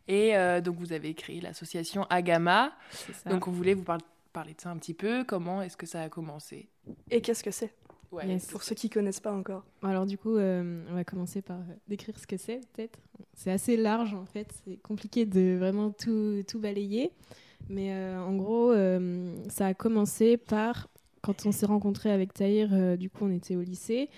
Et 0.08 0.38
euh, 0.38 0.62
donc 0.62 0.76
vous 0.78 0.94
avez 0.94 1.16
créé 1.16 1.42
l'association 1.42 2.04
Agama. 2.12 2.74
Donc 3.26 3.48
on 3.48 3.52
voulait 3.52 3.74
vous 3.74 3.86
parler 4.34 4.54
de 4.54 4.62
ça 4.62 4.70
un 4.70 4.78
petit 4.78 4.94
peu. 4.94 5.24
Comment 5.24 5.64
est-ce 5.64 5.78
que 5.78 5.88
ça 5.88 6.04
a 6.04 6.10
commencé? 6.10 6.70
Et 7.10 7.22
qu'est-ce 7.22 7.44
que 7.44 7.50
c'est? 7.50 7.74
Pour 8.52 8.62
ceux 8.62 8.76
qui 8.76 8.92
connaissent 8.92 9.20
pas 9.20 9.34
encore. 9.34 9.64
Alors 9.82 10.06
du 10.06 10.20
coup, 10.20 10.38
euh, 10.38 10.86
on 10.92 10.94
va 10.94 11.04
commencer 11.04 11.42
par 11.42 11.58
euh, 11.58 11.74
décrire 11.88 12.20
ce 12.20 12.28
que 12.28 12.38
c'est 12.38 12.62
peut-être. 12.74 13.00
C'est 13.34 13.52
assez 13.52 13.78
large 13.78 14.14
en 14.14 14.28
fait. 14.28 14.54
C'est 14.64 14.78
compliqué 14.78 15.26
de 15.26 15.58
vraiment 15.58 15.90
tout, 15.90 16.44
tout 16.48 16.60
balayer. 16.60 17.12
Mais 17.70 17.92
euh, 17.92 18.22
en 18.22 18.36
gros, 18.36 18.72
euh, 18.72 19.36
ça 19.50 19.68
a 19.68 19.74
commencé 19.74 20.38
par 20.38 20.88
quand 21.22 21.46
on 21.46 21.52
s'est 21.52 21.66
rencontrés 21.66 22.12
avec 22.12 22.34
Tahir, 22.34 22.70
euh, 22.72 22.96
du 22.96 23.10
coup, 23.10 23.26
on 23.26 23.32
était 23.32 23.56
au 23.56 23.62
lycée. 23.62 24.10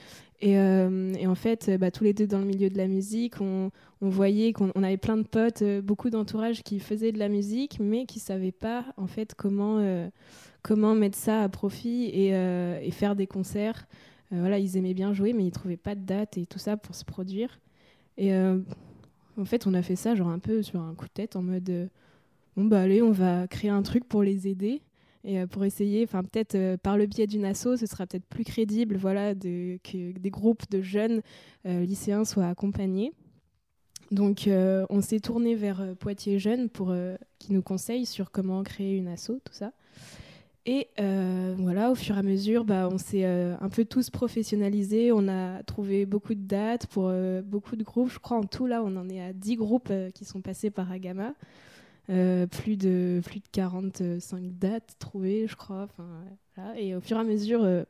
Et, 0.41 0.57
en 0.57 1.35
fait, 1.35 1.69
bah, 1.77 1.91
tous 1.91 2.05
les 2.05 2.13
deux 2.13 2.27
dans 2.27 2.39
le 2.39 2.45
milieu 2.45 2.69
de 2.69 2.77
la 2.77 2.87
musique, 2.87 3.41
on, 3.41 3.71
voyait 3.99 4.53
qu'on 4.53 4.71
avait 4.71 4.95
plein 4.95 5.17
de 5.17 5.23
potes, 5.23 5.63
beaucoup 5.83 6.09
d'entourage 6.09 6.63
qui 6.63 6.79
faisaient 6.79 7.11
de 7.11 7.19
la 7.19 7.27
musique, 7.27 7.77
mais 7.81 8.05
qui 8.05 8.19
ne 8.19 8.23
savaient 8.23 8.53
pas 8.53 8.85
en 8.95 9.07
fait 9.07 9.35
comment, 9.35 9.83
comment 10.61 10.95
mettre 10.95 11.17
ça 11.17 11.41
à 11.41 11.49
profit 11.49 12.05
et, 12.05 12.29
et 12.29 12.91
faire 12.91 13.17
des 13.17 13.27
concerts. 13.27 13.85
voilà, 14.31 14.59
ils 14.59 14.77
aimaient 14.77 14.93
bien 14.93 15.11
jouer, 15.11 15.33
mais 15.33 15.43
ils 15.43 15.47
ne 15.47 15.51
trouvaient 15.51 15.75
pas 15.75 15.95
de 15.95 16.05
date 16.05 16.37
et 16.37 16.45
tout 16.45 16.59
ça 16.59 16.77
pour 16.77 16.95
se 16.95 17.03
produire. 17.03 17.59
Et 18.17 18.33
en 18.33 19.45
fait, 19.45 19.67
on 19.67 19.73
a 19.73 19.81
fait 19.81 19.97
ça 19.97 20.15
genre 20.15 20.29
un 20.29 20.39
peu 20.39 20.63
sur 20.63 20.79
un 20.79 20.93
coup 20.93 21.05
de 21.05 21.11
tête 21.11 21.35
en 21.35 21.41
mode 21.41 21.89
bon 22.59 22.65
bah 22.65 22.81
allez, 22.81 23.01
on 23.01 23.11
va 23.11 23.47
créer 23.47 23.69
un 23.69 23.81
truc 23.81 24.03
pour 24.03 24.21
les 24.21 24.49
aider 24.49 24.81
et 25.23 25.39
euh, 25.39 25.47
pour 25.47 25.63
essayer, 25.63 26.03
enfin 26.03 26.23
peut-être 26.23 26.55
euh, 26.55 26.75
par 26.75 26.97
le 26.97 27.05
biais 27.05 27.25
d'une 27.25 27.45
asso, 27.45 27.77
ce 27.77 27.85
sera 27.85 28.05
peut-être 28.05 28.25
plus 28.25 28.43
crédible, 28.43 28.97
voilà, 28.97 29.33
que 29.33 30.11
des 30.11 30.29
groupes 30.29 30.69
de 30.69 30.81
jeunes 30.81 31.21
euh, 31.65 31.85
lycéens 31.85 32.25
soient 32.25 32.47
accompagnés. 32.47 33.13
Donc 34.11 34.49
on 34.49 35.01
s'est 35.01 35.19
tourné 35.19 35.53
vers 35.53 35.95
Poitiers 35.99 36.39
Jeunes 36.39 36.67
pour 36.67 36.91
qui 37.37 37.53
nous 37.53 37.61
conseille 37.61 38.07
sur 38.07 38.31
comment 38.31 38.63
créer 38.63 38.97
une 38.97 39.07
asso, 39.07 39.33
tout 39.45 39.53
ça. 39.53 39.71
Et 40.65 40.87
voilà, 40.97 41.91
au 41.91 41.95
fur 41.95 42.15
et 42.15 42.19
à 42.19 42.23
mesure, 42.23 42.65
bah, 42.65 42.89
on 42.91 42.97
s'est 42.97 43.23
un 43.23 43.69
peu 43.69 43.85
tous 43.85 44.09
professionnalisés. 44.09 45.11
On 45.11 45.27
a 45.27 45.61
trouvé 45.61 46.07
beaucoup 46.07 46.33
de 46.33 46.41
dates 46.41 46.87
pour 46.87 47.13
beaucoup 47.43 47.75
de 47.75 47.83
groupes. 47.83 48.09
Je 48.09 48.17
crois 48.17 48.37
en 48.37 48.45
tout, 48.45 48.65
là, 48.65 48.81
on 48.83 48.95
en 48.95 49.07
est 49.09 49.21
à 49.21 49.31
10 49.31 49.57
groupes 49.57 49.93
qui 50.15 50.25
sont 50.25 50.41
passés 50.41 50.71
par 50.71 50.91
Agama. 50.91 51.35
Euh, 52.09 52.47
plus, 52.47 52.75
de, 52.75 53.21
plus 53.23 53.39
de 53.39 53.47
45 53.51 54.57
dates 54.57 54.95
trouvées, 54.97 55.45
je 55.47 55.55
crois. 55.55 55.87
Et 56.75 56.95
au 56.95 57.01
fur 57.01 57.17
et 57.17 57.19
à 57.19 57.23
mesure, 57.23 57.63
euh, 57.63 57.83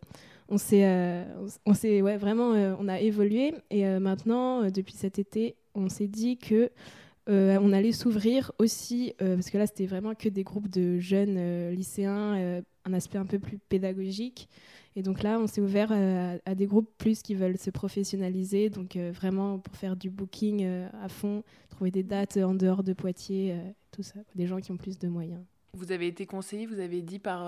euh, 0.52 1.26
on 1.66 1.74
s'est 1.74 2.02
ouais, 2.02 2.18
vraiment, 2.18 2.50
on 2.80 2.88
a 2.90 3.00
évolué. 3.00 3.54
Et 3.70 3.86
maintenant, 4.00 4.70
depuis 4.70 4.96
cet 4.96 5.20
été, 5.20 5.56
on 5.74 5.90
s'est 5.90 6.08
dit 6.08 6.38
que 6.38 6.70
on 7.28 7.72
allait 7.74 7.92
s'ouvrir 7.92 8.52
aussi, 8.58 9.14
parce 9.20 9.50
que 9.52 9.58
là, 9.58 9.68
c'était 9.68 9.86
vraiment 9.86 10.16
que 10.16 10.28
des 10.28 10.44
groupes 10.44 10.70
de 10.70 10.98
jeunes 11.00 11.70
lycéens, 11.70 12.62
un 12.86 12.94
aspect 12.94 13.20
un 13.20 13.26
peu 13.26 13.40
plus 13.40 13.58
pédagogique. 13.58 14.50
Et 14.96 15.04
donc 15.04 15.22
là, 15.22 15.40
on 15.40 15.46
s'est 15.46 15.62
ouvert 15.62 15.92
à, 15.92 16.56
des 16.56 16.66
groupes 16.66 16.90
plus 16.98 17.22
qui 17.22 17.36
veulent 17.36 17.60
se 17.60 17.70
professionnaliser, 17.70 18.70
donc 18.70 18.98
vraiment 18.98 19.60
pour 19.60 19.76
faire 19.76 19.96
du 19.96 20.10
booking 20.10 20.66
à 21.02 21.08
fond, 21.08 21.44
trouver 21.70 21.92
des 21.92 22.04
dates 22.04 22.38
en 22.38 22.56
dehors 22.56 22.84
de 22.84 22.94
Poitiers, 22.94 23.56
tout 24.00 24.04
ça, 24.04 24.20
des 24.36 24.48
gens 24.48 24.60
qui 24.60 24.72
ont 24.72 24.78
plus 24.78 24.98
de 24.98 25.08
moyens. 25.08 25.42
Vous 25.74 25.92
avez 25.92 26.08
été 26.08 26.26
conseillé, 26.26 26.66
vous 26.66 26.80
avez 26.80 27.02
dit 27.02 27.20
par, 27.20 27.44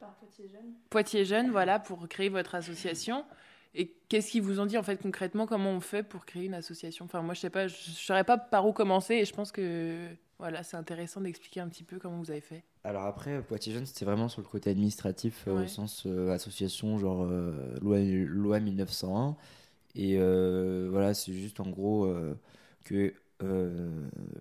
par 0.00 0.14
Poitiers 0.16 0.48
Jeunes. 0.48 0.72
Poitiers 0.88 1.24
Jeunes, 1.24 1.50
voilà, 1.50 1.78
pour 1.78 2.08
créer 2.08 2.28
votre 2.28 2.54
association. 2.54 3.24
Et 3.74 3.94
qu'est-ce 4.08 4.32
qu'ils 4.32 4.42
vous 4.42 4.58
ont 4.58 4.66
dit 4.66 4.76
en 4.76 4.82
fait 4.82 4.96
concrètement 4.96 5.46
Comment 5.46 5.70
on 5.70 5.80
fait 5.80 6.02
pour 6.02 6.26
créer 6.26 6.46
une 6.46 6.54
association? 6.54 7.04
Enfin, 7.04 7.22
moi, 7.22 7.34
je 7.34 7.40
sais 7.40 7.50
pas, 7.50 7.68
je 7.68 7.90
ne 7.90 7.94
saurais 7.94 8.24
pas 8.24 8.36
par 8.36 8.66
où 8.66 8.72
commencer. 8.72 9.14
Et 9.14 9.24
je 9.24 9.32
pense 9.32 9.52
que 9.52 10.08
voilà, 10.38 10.62
c'est 10.62 10.76
intéressant 10.76 11.20
d'expliquer 11.20 11.60
un 11.60 11.68
petit 11.68 11.84
peu 11.84 11.98
comment 11.98 12.18
vous 12.18 12.30
avez 12.30 12.40
fait. 12.40 12.64
Alors 12.82 13.04
après, 13.04 13.42
Poitiers 13.42 13.74
Jeunes, 13.74 13.86
c'était 13.86 14.06
vraiment 14.06 14.28
sur 14.28 14.40
le 14.40 14.46
côté 14.48 14.70
administratif, 14.70 15.44
euh, 15.46 15.64
au 15.64 15.66
sens 15.66 16.04
euh, 16.06 16.30
association, 16.30 16.98
genre 16.98 17.22
euh, 17.22 17.78
loi, 17.80 17.98
loi 18.00 18.58
1901. 18.58 19.36
Et 19.94 20.16
voilà, 20.88 21.14
c'est 21.14 21.32
juste 21.32 21.60
en 21.60 21.68
gros 21.68 22.12
que 22.84 23.12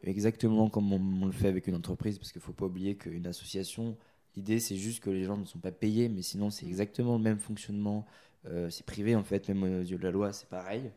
exactement 0.04 0.70
comme 0.70 0.94
on, 0.94 1.26
le 1.26 1.32
fait 1.32 1.48
avec 1.48 1.68
une 1.68 1.76
entreprise, 1.76 2.18
parce 2.18 2.32
qu'il 2.32 2.40
ne 2.40 2.46
faut 2.46 2.54
pas 2.54 2.66
oublier 2.66 2.96
qu'une 2.96 3.28
association, 3.28 3.98
l'idée 4.36 4.60
c'est 4.60 4.76
juste 4.76 5.04
que 5.04 5.10
les 5.10 5.24
gens 5.24 5.38
ne 5.38 5.46
sont 5.46 5.60
pas 5.60 5.72
payés, 5.72 6.10
mais 6.10 6.22
sinon 6.22 6.50
c'est 6.50 6.66
exactement 6.66 7.18
le 7.18 7.24
même 7.24 7.40
fonctionnement 7.40 8.06
euh, 8.46 8.70
c'est 8.70 8.86
privé 8.86 9.16
en 9.16 9.24
fait, 9.24 9.48
même 9.50 9.64
aux 9.64 9.84
yeux 9.84 9.98
de 9.98 10.04
la 10.04 10.12
loi, 10.12 10.34
c'est 10.34 10.48
pareil. 10.48 10.92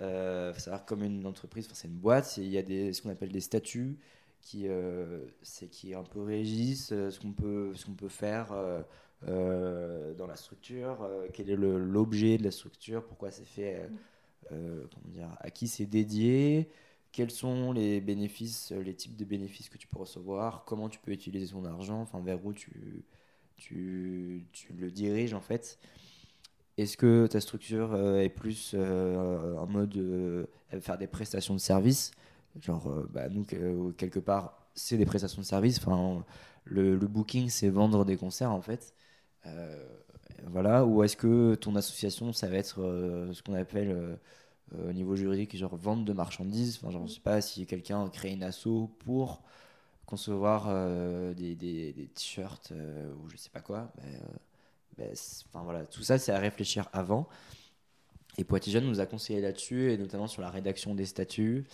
Euh, 0.00 0.52
faut 0.52 0.60
savoir 0.60 0.84
comme 0.84 1.02
une 1.04 1.26
entreprise, 1.26 1.68
c'est 1.72 1.88
une 1.88 1.94
boîte, 1.94 2.36
il 2.36 2.48
y 2.48 2.58
a 2.58 2.62
des, 2.62 2.92
ce 2.92 3.02
qu'on 3.02 3.10
appelle 3.10 3.30
des 3.30 3.40
statuts 3.40 3.96
qui, 4.40 4.66
euh, 4.68 5.20
c'est 5.42 5.68
qui 5.68 5.94
un 5.94 6.02
peu 6.02 6.22
régissent 6.22 6.92
euh, 6.92 7.10
ce 7.10 7.20
qu'on 7.20 7.32
peut, 7.32 7.72
ce 7.74 7.86
peut 7.90 8.08
faire 8.08 8.48
dans 9.22 10.26
la 10.26 10.36
structure, 10.36 11.08
quel 11.32 11.48
est 11.48 11.56
l'objet 11.56 12.36
de 12.36 12.44
la 12.44 12.50
structure, 12.50 13.04
pourquoi 13.04 13.30
c'est 13.30 13.46
fait, 13.46 13.88
à 15.40 15.50
qui 15.50 15.66
c'est 15.66 15.86
dédié, 15.86 16.68
quels 17.14 17.30
sont 17.30 17.72
les 17.72 18.00
bénéfices, 18.00 18.72
les 18.72 18.94
types 18.94 19.16
de 19.16 19.24
bénéfices 19.24 19.68
que 19.68 19.78
tu 19.78 19.86
peux 19.86 19.98
recevoir, 19.98 20.64
comment 20.64 20.88
tu 20.88 20.98
peux 20.98 21.12
utiliser 21.12 21.52
ton 21.52 21.64
argent, 21.64 22.00
enfin 22.00 22.20
vers 22.20 22.44
où 22.44 22.52
tu, 22.52 23.04
tu, 23.56 24.44
tu 24.52 24.72
le 24.72 24.90
diriges 24.90 25.32
en 25.32 25.40
fait. 25.40 25.78
Est-ce 26.76 26.96
que 26.96 27.28
ta 27.28 27.40
structure 27.40 27.94
euh, 27.94 28.18
est 28.18 28.28
plus 28.28 28.72
euh, 28.74 29.56
en 29.58 29.66
mode 29.68 29.96
euh, 29.96 30.46
faire 30.80 30.98
des 30.98 31.06
prestations 31.06 31.54
de 31.54 31.60
service 31.60 32.10
Genre, 32.60 32.88
bah, 33.10 33.28
nous, 33.28 33.44
quelque 33.96 34.20
part, 34.20 34.68
c'est 34.74 34.96
des 34.96 35.06
prestations 35.06 35.42
de 35.42 35.46
service. 35.46 35.78
Enfin, 35.78 36.24
le, 36.64 36.96
booking, 36.96 37.48
c'est 37.48 37.68
vendre 37.68 38.04
des 38.04 38.16
concerts, 38.16 38.52
en 38.52 38.60
fait. 38.60 38.94
voilà. 40.46 40.86
Ou 40.86 41.02
est-ce 41.02 41.16
que 41.16 41.56
ton 41.56 41.74
association, 41.74 42.32
ça 42.32 42.48
va 42.48 42.56
être 42.58 42.76
ce 43.32 43.42
qu'on 43.42 43.54
appelle 43.54 44.18
au 44.72 44.92
niveau 44.92 45.16
juridique, 45.16 45.56
genre 45.56 45.76
vente 45.76 46.04
de 46.04 46.12
marchandises 46.12 46.80
Enfin, 46.82 46.98
je 47.06 47.12
sais 47.12 47.20
pas 47.20 47.40
si 47.40 47.66
quelqu'un 47.66 48.08
crée 48.08 48.32
une 48.32 48.42
asso 48.42 48.90
pour 49.00 49.42
concevoir 50.06 50.66
des, 51.34 51.54
des, 51.54 51.92
des 51.92 52.06
t-shirts 52.08 52.72
ou 52.72 53.28
je 53.28 53.36
sais 53.36 53.50
pas 53.50 53.60
quoi. 53.60 53.92
Enfin 55.00 55.62
voilà, 55.62 55.86
tout 55.86 56.02
ça 56.02 56.18
c'est 56.18 56.32
à 56.32 56.38
réfléchir 56.38 56.88
avant. 56.92 57.28
Et 58.38 58.44
Poitiers 58.44 58.80
nous 58.80 59.00
a 59.00 59.06
conseillé 59.06 59.40
là-dessus, 59.40 59.92
et 59.92 59.98
notamment 59.98 60.26
sur 60.26 60.42
la 60.42 60.50
rédaction 60.50 60.94
des 60.94 61.06
statuts. 61.06 61.64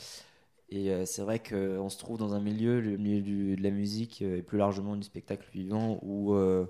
Et 0.70 0.90
euh, 0.90 1.04
c'est 1.06 1.22
vrai 1.22 1.40
qu'on 1.40 1.88
se 1.88 1.98
trouve 1.98 2.18
dans 2.18 2.34
un 2.34 2.40
milieu, 2.40 2.80
le 2.80 2.96
milieu 2.96 3.56
de 3.56 3.62
la 3.62 3.70
musique 3.70 4.22
euh, 4.22 4.38
et 4.38 4.42
plus 4.42 4.58
largement 4.58 4.96
du 4.96 5.02
spectacle 5.02 5.48
vivant, 5.52 5.98
où, 6.02 6.34
euh, 6.34 6.66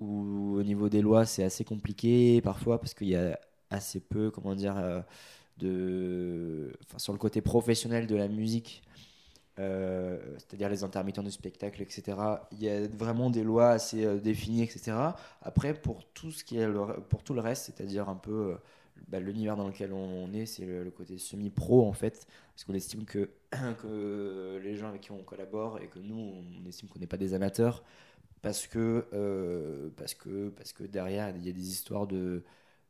où 0.00 0.56
au 0.58 0.62
niveau 0.62 0.88
des 0.88 1.02
lois 1.02 1.24
c'est 1.26 1.44
assez 1.44 1.64
compliqué 1.64 2.40
parfois 2.42 2.78
parce 2.80 2.94
qu'il 2.94 3.08
y 3.08 3.16
a 3.16 3.38
assez 3.70 4.00
peu, 4.00 4.30
comment 4.30 4.54
dire, 4.54 4.74
de, 5.58 6.72
sur 6.96 7.12
le 7.12 7.18
côté 7.18 7.40
professionnel 7.40 8.06
de 8.06 8.16
la 8.16 8.28
musique. 8.28 8.82
Euh, 9.58 10.18
c'est-à-dire 10.38 10.70
les 10.70 10.82
intermittents 10.82 11.22
du 11.22 11.30
spectacle, 11.30 11.82
etc. 11.82 12.16
Il 12.52 12.62
y 12.62 12.70
a 12.70 12.86
vraiment 12.88 13.28
des 13.28 13.42
lois 13.42 13.70
assez 13.70 14.04
euh, 14.04 14.18
définies, 14.18 14.62
etc. 14.62 14.92
Après, 15.42 15.74
pour 15.74 16.04
tout 16.14 16.30
ce 16.30 16.42
qui 16.42 16.58
est 16.58 16.66
pour 17.10 17.22
tout 17.22 17.34
le 17.34 17.42
reste, 17.42 17.66
c'est-à-dire 17.66 18.08
un 18.08 18.14
peu 18.14 18.52
euh, 18.52 18.54
bah, 19.08 19.20
l'univers 19.20 19.56
dans 19.56 19.68
lequel 19.68 19.92
on 19.92 20.32
est, 20.32 20.46
c'est 20.46 20.64
le, 20.64 20.90
côté 20.90 21.18
semi-pro 21.18 21.86
en 21.86 21.92
fait, 21.92 22.26
parce 22.54 22.64
qu'on 22.64 22.72
estime 22.72 23.04
que, 23.04 23.28
que 23.82 24.58
les 24.62 24.76
gens 24.76 24.88
avec 24.88 25.02
qui 25.02 25.12
on 25.12 25.22
collabore 25.22 25.80
et 25.80 25.88
que 25.88 25.98
nous, 25.98 26.16
on 26.16 26.66
estime 26.66 26.88
qu'on 26.88 26.98
n'est 26.98 27.06
pas 27.06 27.18
des 27.18 27.34
amateurs, 27.34 27.84
parce 28.40 28.66
que, 28.66 29.92
parce 29.96 30.14
que, 30.14 30.48
parce 30.48 30.72
que 30.72 30.84
derrière, 30.84 31.28
il 31.36 31.44
y 31.46 31.50
a 31.50 31.52
des 31.52 31.68
histoires 31.68 32.06
de 32.06 32.42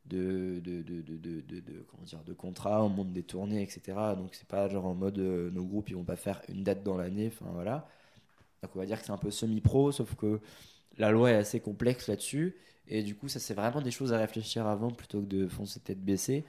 de, 0.05 0.59
de, 0.63 0.81
de, 0.81 1.01
de, 1.01 1.85
comment 1.89 2.03
dire, 2.03 2.23
de 2.23 2.33
contrats, 2.33 2.83
on 2.83 2.89
monte 2.89 3.13
des 3.13 3.23
tournées, 3.23 3.63
etc. 3.63 4.15
Donc 4.15 4.35
c'est 4.35 4.47
pas 4.47 4.67
genre 4.69 4.85
en 4.85 4.95
mode 4.95 5.19
euh, 5.19 5.49
nos 5.51 5.63
groupes 5.65 5.89
ils 5.89 5.95
vont 5.95 6.03
pas 6.03 6.15
faire 6.17 6.41
une 6.49 6.63
date 6.63 6.83
dans 6.83 6.97
l'année, 6.97 7.27
enfin 7.33 7.49
voilà. 7.53 7.87
Donc 8.63 8.71
on 8.75 8.79
va 8.79 8.85
dire 8.85 8.99
que 8.99 9.05
c'est 9.05 9.11
un 9.11 9.17
peu 9.17 9.31
semi-pro, 9.31 9.91
sauf 9.91 10.15
que 10.15 10.41
la 10.97 11.11
loi 11.11 11.31
est 11.31 11.35
assez 11.35 11.59
complexe 11.61 12.07
là-dessus. 12.07 12.55
Et 12.87 13.03
du 13.03 13.15
coup, 13.15 13.29
ça 13.29 13.39
c'est 13.39 13.53
vraiment 13.53 13.81
des 13.81 13.91
choses 13.91 14.13
à 14.13 14.19
réfléchir 14.19 14.67
avant 14.67 14.91
plutôt 14.91 15.21
que 15.21 15.27
de 15.27 15.47
foncer 15.47 15.79
tête 15.79 16.03
baissée. 16.03 16.45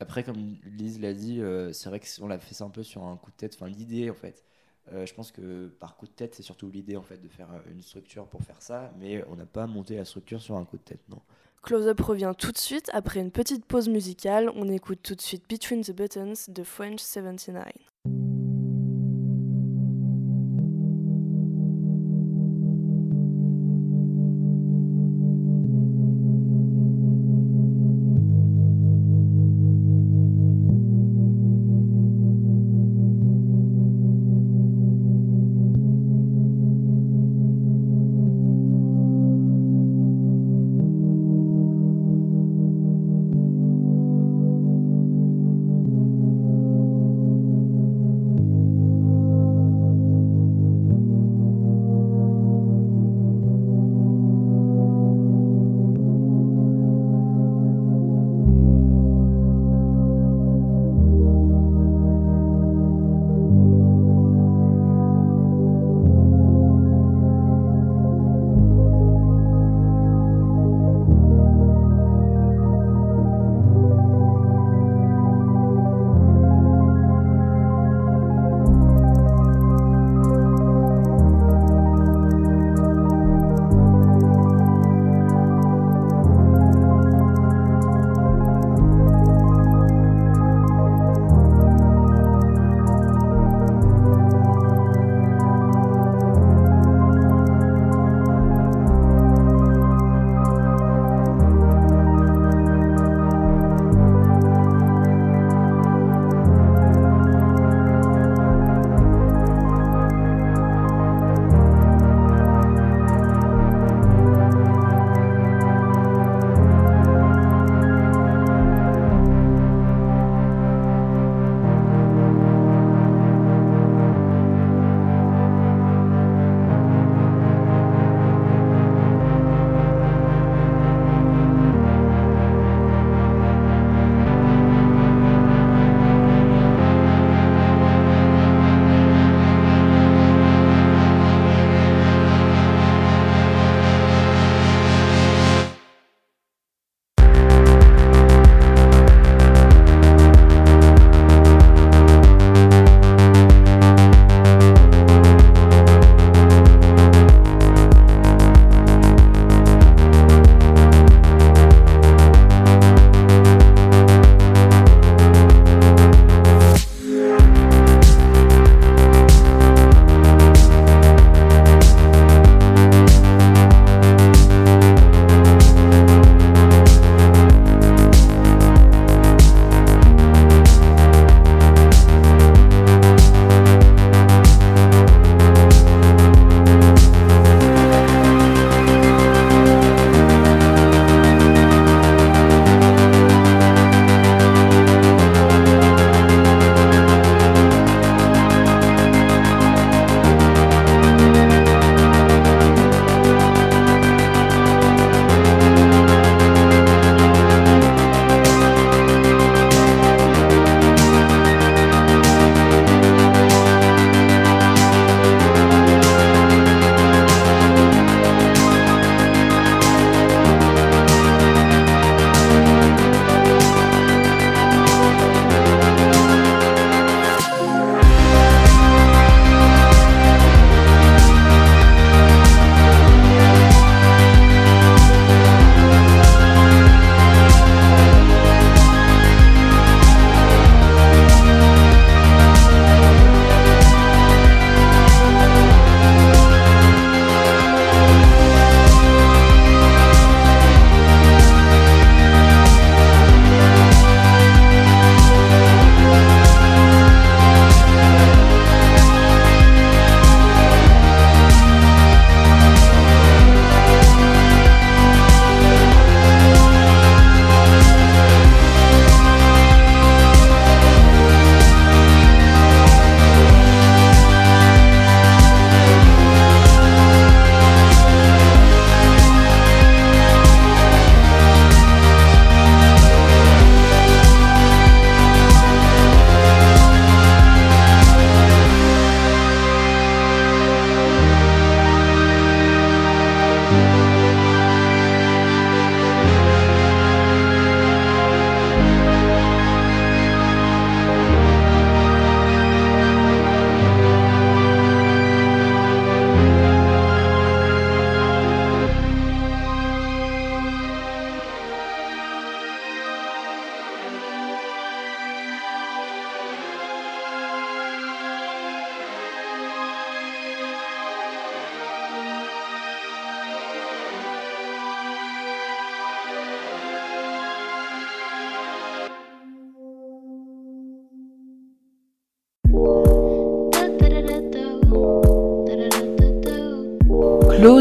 Après, 0.00 0.24
comme 0.24 0.58
Lise 0.64 1.00
l'a 1.00 1.14
dit, 1.14 1.40
euh, 1.40 1.72
c'est 1.72 1.88
vrai 1.88 2.00
qu'on 2.00 2.28
l'a 2.28 2.38
fait 2.38 2.54
ça 2.54 2.64
un 2.64 2.70
peu 2.70 2.82
sur 2.84 3.04
un 3.04 3.16
coup 3.16 3.30
de 3.30 3.36
tête, 3.36 3.54
enfin 3.54 3.68
l'idée 3.68 4.10
en 4.10 4.14
fait. 4.14 4.44
Euh, 4.92 5.06
je 5.06 5.14
pense 5.14 5.32
que 5.32 5.68
par 5.80 5.96
coup 5.96 6.06
de 6.06 6.12
tête, 6.12 6.34
c'est 6.34 6.42
surtout 6.42 6.70
l'idée 6.70 6.96
en 6.96 7.02
fait 7.02 7.18
de 7.18 7.28
faire 7.28 7.48
une 7.70 7.82
structure 7.82 8.26
pour 8.28 8.42
faire 8.42 8.62
ça, 8.62 8.92
mais 8.98 9.24
on 9.28 9.36
n'a 9.36 9.46
pas 9.46 9.66
monté 9.66 9.96
la 9.96 10.04
structure 10.04 10.40
sur 10.42 10.56
un 10.56 10.64
coup 10.64 10.78
de 10.78 10.82
tête, 10.82 11.02
non. 11.08 11.22
Close 11.62 11.86
Up 11.86 12.00
revient 12.00 12.32
tout 12.38 12.52
de 12.52 12.58
suite 12.58 12.90
après 12.92 13.20
une 13.20 13.30
petite 13.30 13.64
pause 13.64 13.88
musicale. 13.88 14.50
On 14.54 14.68
écoute 14.68 15.00
tout 15.02 15.14
de 15.14 15.20
suite 15.20 15.44
Between 15.48 15.82
the 15.82 15.92
Buttons 15.92 16.34
de 16.48 16.62
French 16.62 17.00
79. 17.00 17.87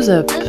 Close 0.08 0.47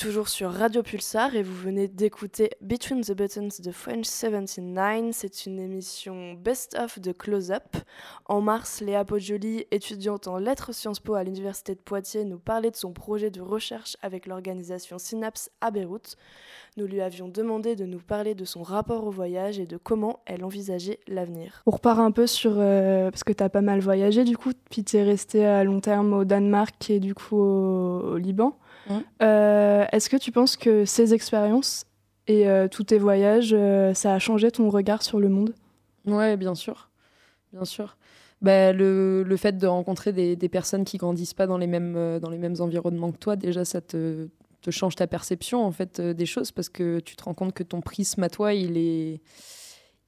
toujours 0.00 0.28
sur 0.28 0.50
Radio 0.50 0.82
Pulsar 0.82 1.34
et 1.34 1.42
vous 1.42 1.54
venez 1.54 1.86
d'écouter 1.86 2.48
Between 2.62 3.02
the 3.02 3.12
Buttons 3.12 3.48
de 3.62 3.70
French 3.70 4.06
79. 4.06 5.10
C'est 5.12 5.44
une 5.44 5.58
émission 5.58 6.32
best-of 6.42 6.98
de 6.98 7.12
Close 7.12 7.50
Up. 7.50 7.76
En 8.24 8.40
mars, 8.40 8.80
Léa 8.80 9.04
Poggioli, 9.04 9.66
étudiante 9.70 10.26
en 10.26 10.38
lettres 10.38 10.72
Sciences 10.72 11.00
Po 11.00 11.16
à 11.16 11.22
l'Université 11.22 11.74
de 11.74 11.80
Poitiers, 11.80 12.24
nous 12.24 12.38
parlait 12.38 12.70
de 12.70 12.76
son 12.76 12.94
projet 12.94 13.30
de 13.30 13.42
recherche 13.42 13.98
avec 14.00 14.26
l'organisation 14.26 14.96
Synapse 14.96 15.50
à 15.60 15.70
Beyrouth. 15.70 16.16
Nous 16.78 16.86
lui 16.86 17.02
avions 17.02 17.28
demandé 17.28 17.76
de 17.76 17.84
nous 17.84 17.98
parler 17.98 18.34
de 18.34 18.46
son 18.46 18.62
rapport 18.62 19.06
au 19.06 19.10
voyage 19.10 19.58
et 19.58 19.66
de 19.66 19.76
comment 19.76 20.20
elle 20.24 20.44
envisageait 20.44 21.00
l'avenir. 21.08 21.62
On 21.66 21.72
repart 21.72 21.98
un 21.98 22.10
peu 22.10 22.26
sur... 22.26 22.52
Euh, 22.56 23.10
parce 23.10 23.24
que 23.24 23.34
tu 23.34 23.42
as 23.42 23.50
pas 23.50 23.60
mal 23.60 23.80
voyagé 23.80 24.24
du 24.24 24.38
coup, 24.38 24.52
puis 24.70 24.82
tu 24.82 24.96
es 24.96 25.02
resté 25.02 25.44
à 25.44 25.62
long 25.62 25.80
terme 25.80 26.14
au 26.14 26.24
Danemark 26.24 26.88
et 26.88 27.00
du 27.00 27.14
coup 27.14 27.36
au, 27.36 28.16
Liban. 28.16 28.56
Mmh. 28.90 28.98
Euh, 29.22 29.86
est-ce 29.92 30.10
que 30.10 30.16
tu 30.16 30.32
penses 30.32 30.56
que 30.56 30.84
ces 30.84 31.14
expériences 31.14 31.86
et 32.26 32.48
euh, 32.48 32.68
tous 32.68 32.84
tes 32.84 32.98
voyages, 32.98 33.56
ça 33.94 34.14
a 34.14 34.18
changé 34.18 34.50
ton 34.50 34.68
regard 34.68 35.02
sur 35.02 35.18
le 35.18 35.28
monde? 35.28 35.54
Ouais, 36.06 36.36
bien 36.36 36.54
sûr. 36.54 36.90
Bien 37.52 37.64
sûr. 37.64 37.96
Bah, 38.42 38.72
le, 38.72 39.22
le, 39.22 39.36
fait 39.36 39.58
de 39.58 39.66
rencontrer 39.66 40.12
des, 40.12 40.36
des, 40.36 40.48
personnes 40.48 40.84
qui 40.84 40.96
grandissent 40.96 41.34
pas 41.34 41.46
dans 41.46 41.58
les 41.58 41.66
mêmes, 41.66 42.18
dans 42.20 42.30
les 42.30 42.38
mêmes 42.38 42.56
environnements 42.60 43.12
que 43.12 43.18
toi, 43.18 43.36
déjà, 43.36 43.64
ça 43.64 43.80
te, 43.80 44.28
te 44.60 44.70
change 44.70 44.96
ta 44.96 45.06
perception 45.06 45.64
en 45.64 45.72
fait 45.72 46.00
euh, 46.00 46.14
des 46.14 46.26
choses 46.26 46.52
parce 46.52 46.68
que 46.68 47.00
tu 47.00 47.16
te 47.16 47.24
rends 47.24 47.34
compte 47.34 47.52
que 47.52 47.62
ton 47.62 47.80
prisme 47.80 48.22
à 48.22 48.28
toi 48.28 48.54
il 48.54 48.76
est 48.76 49.20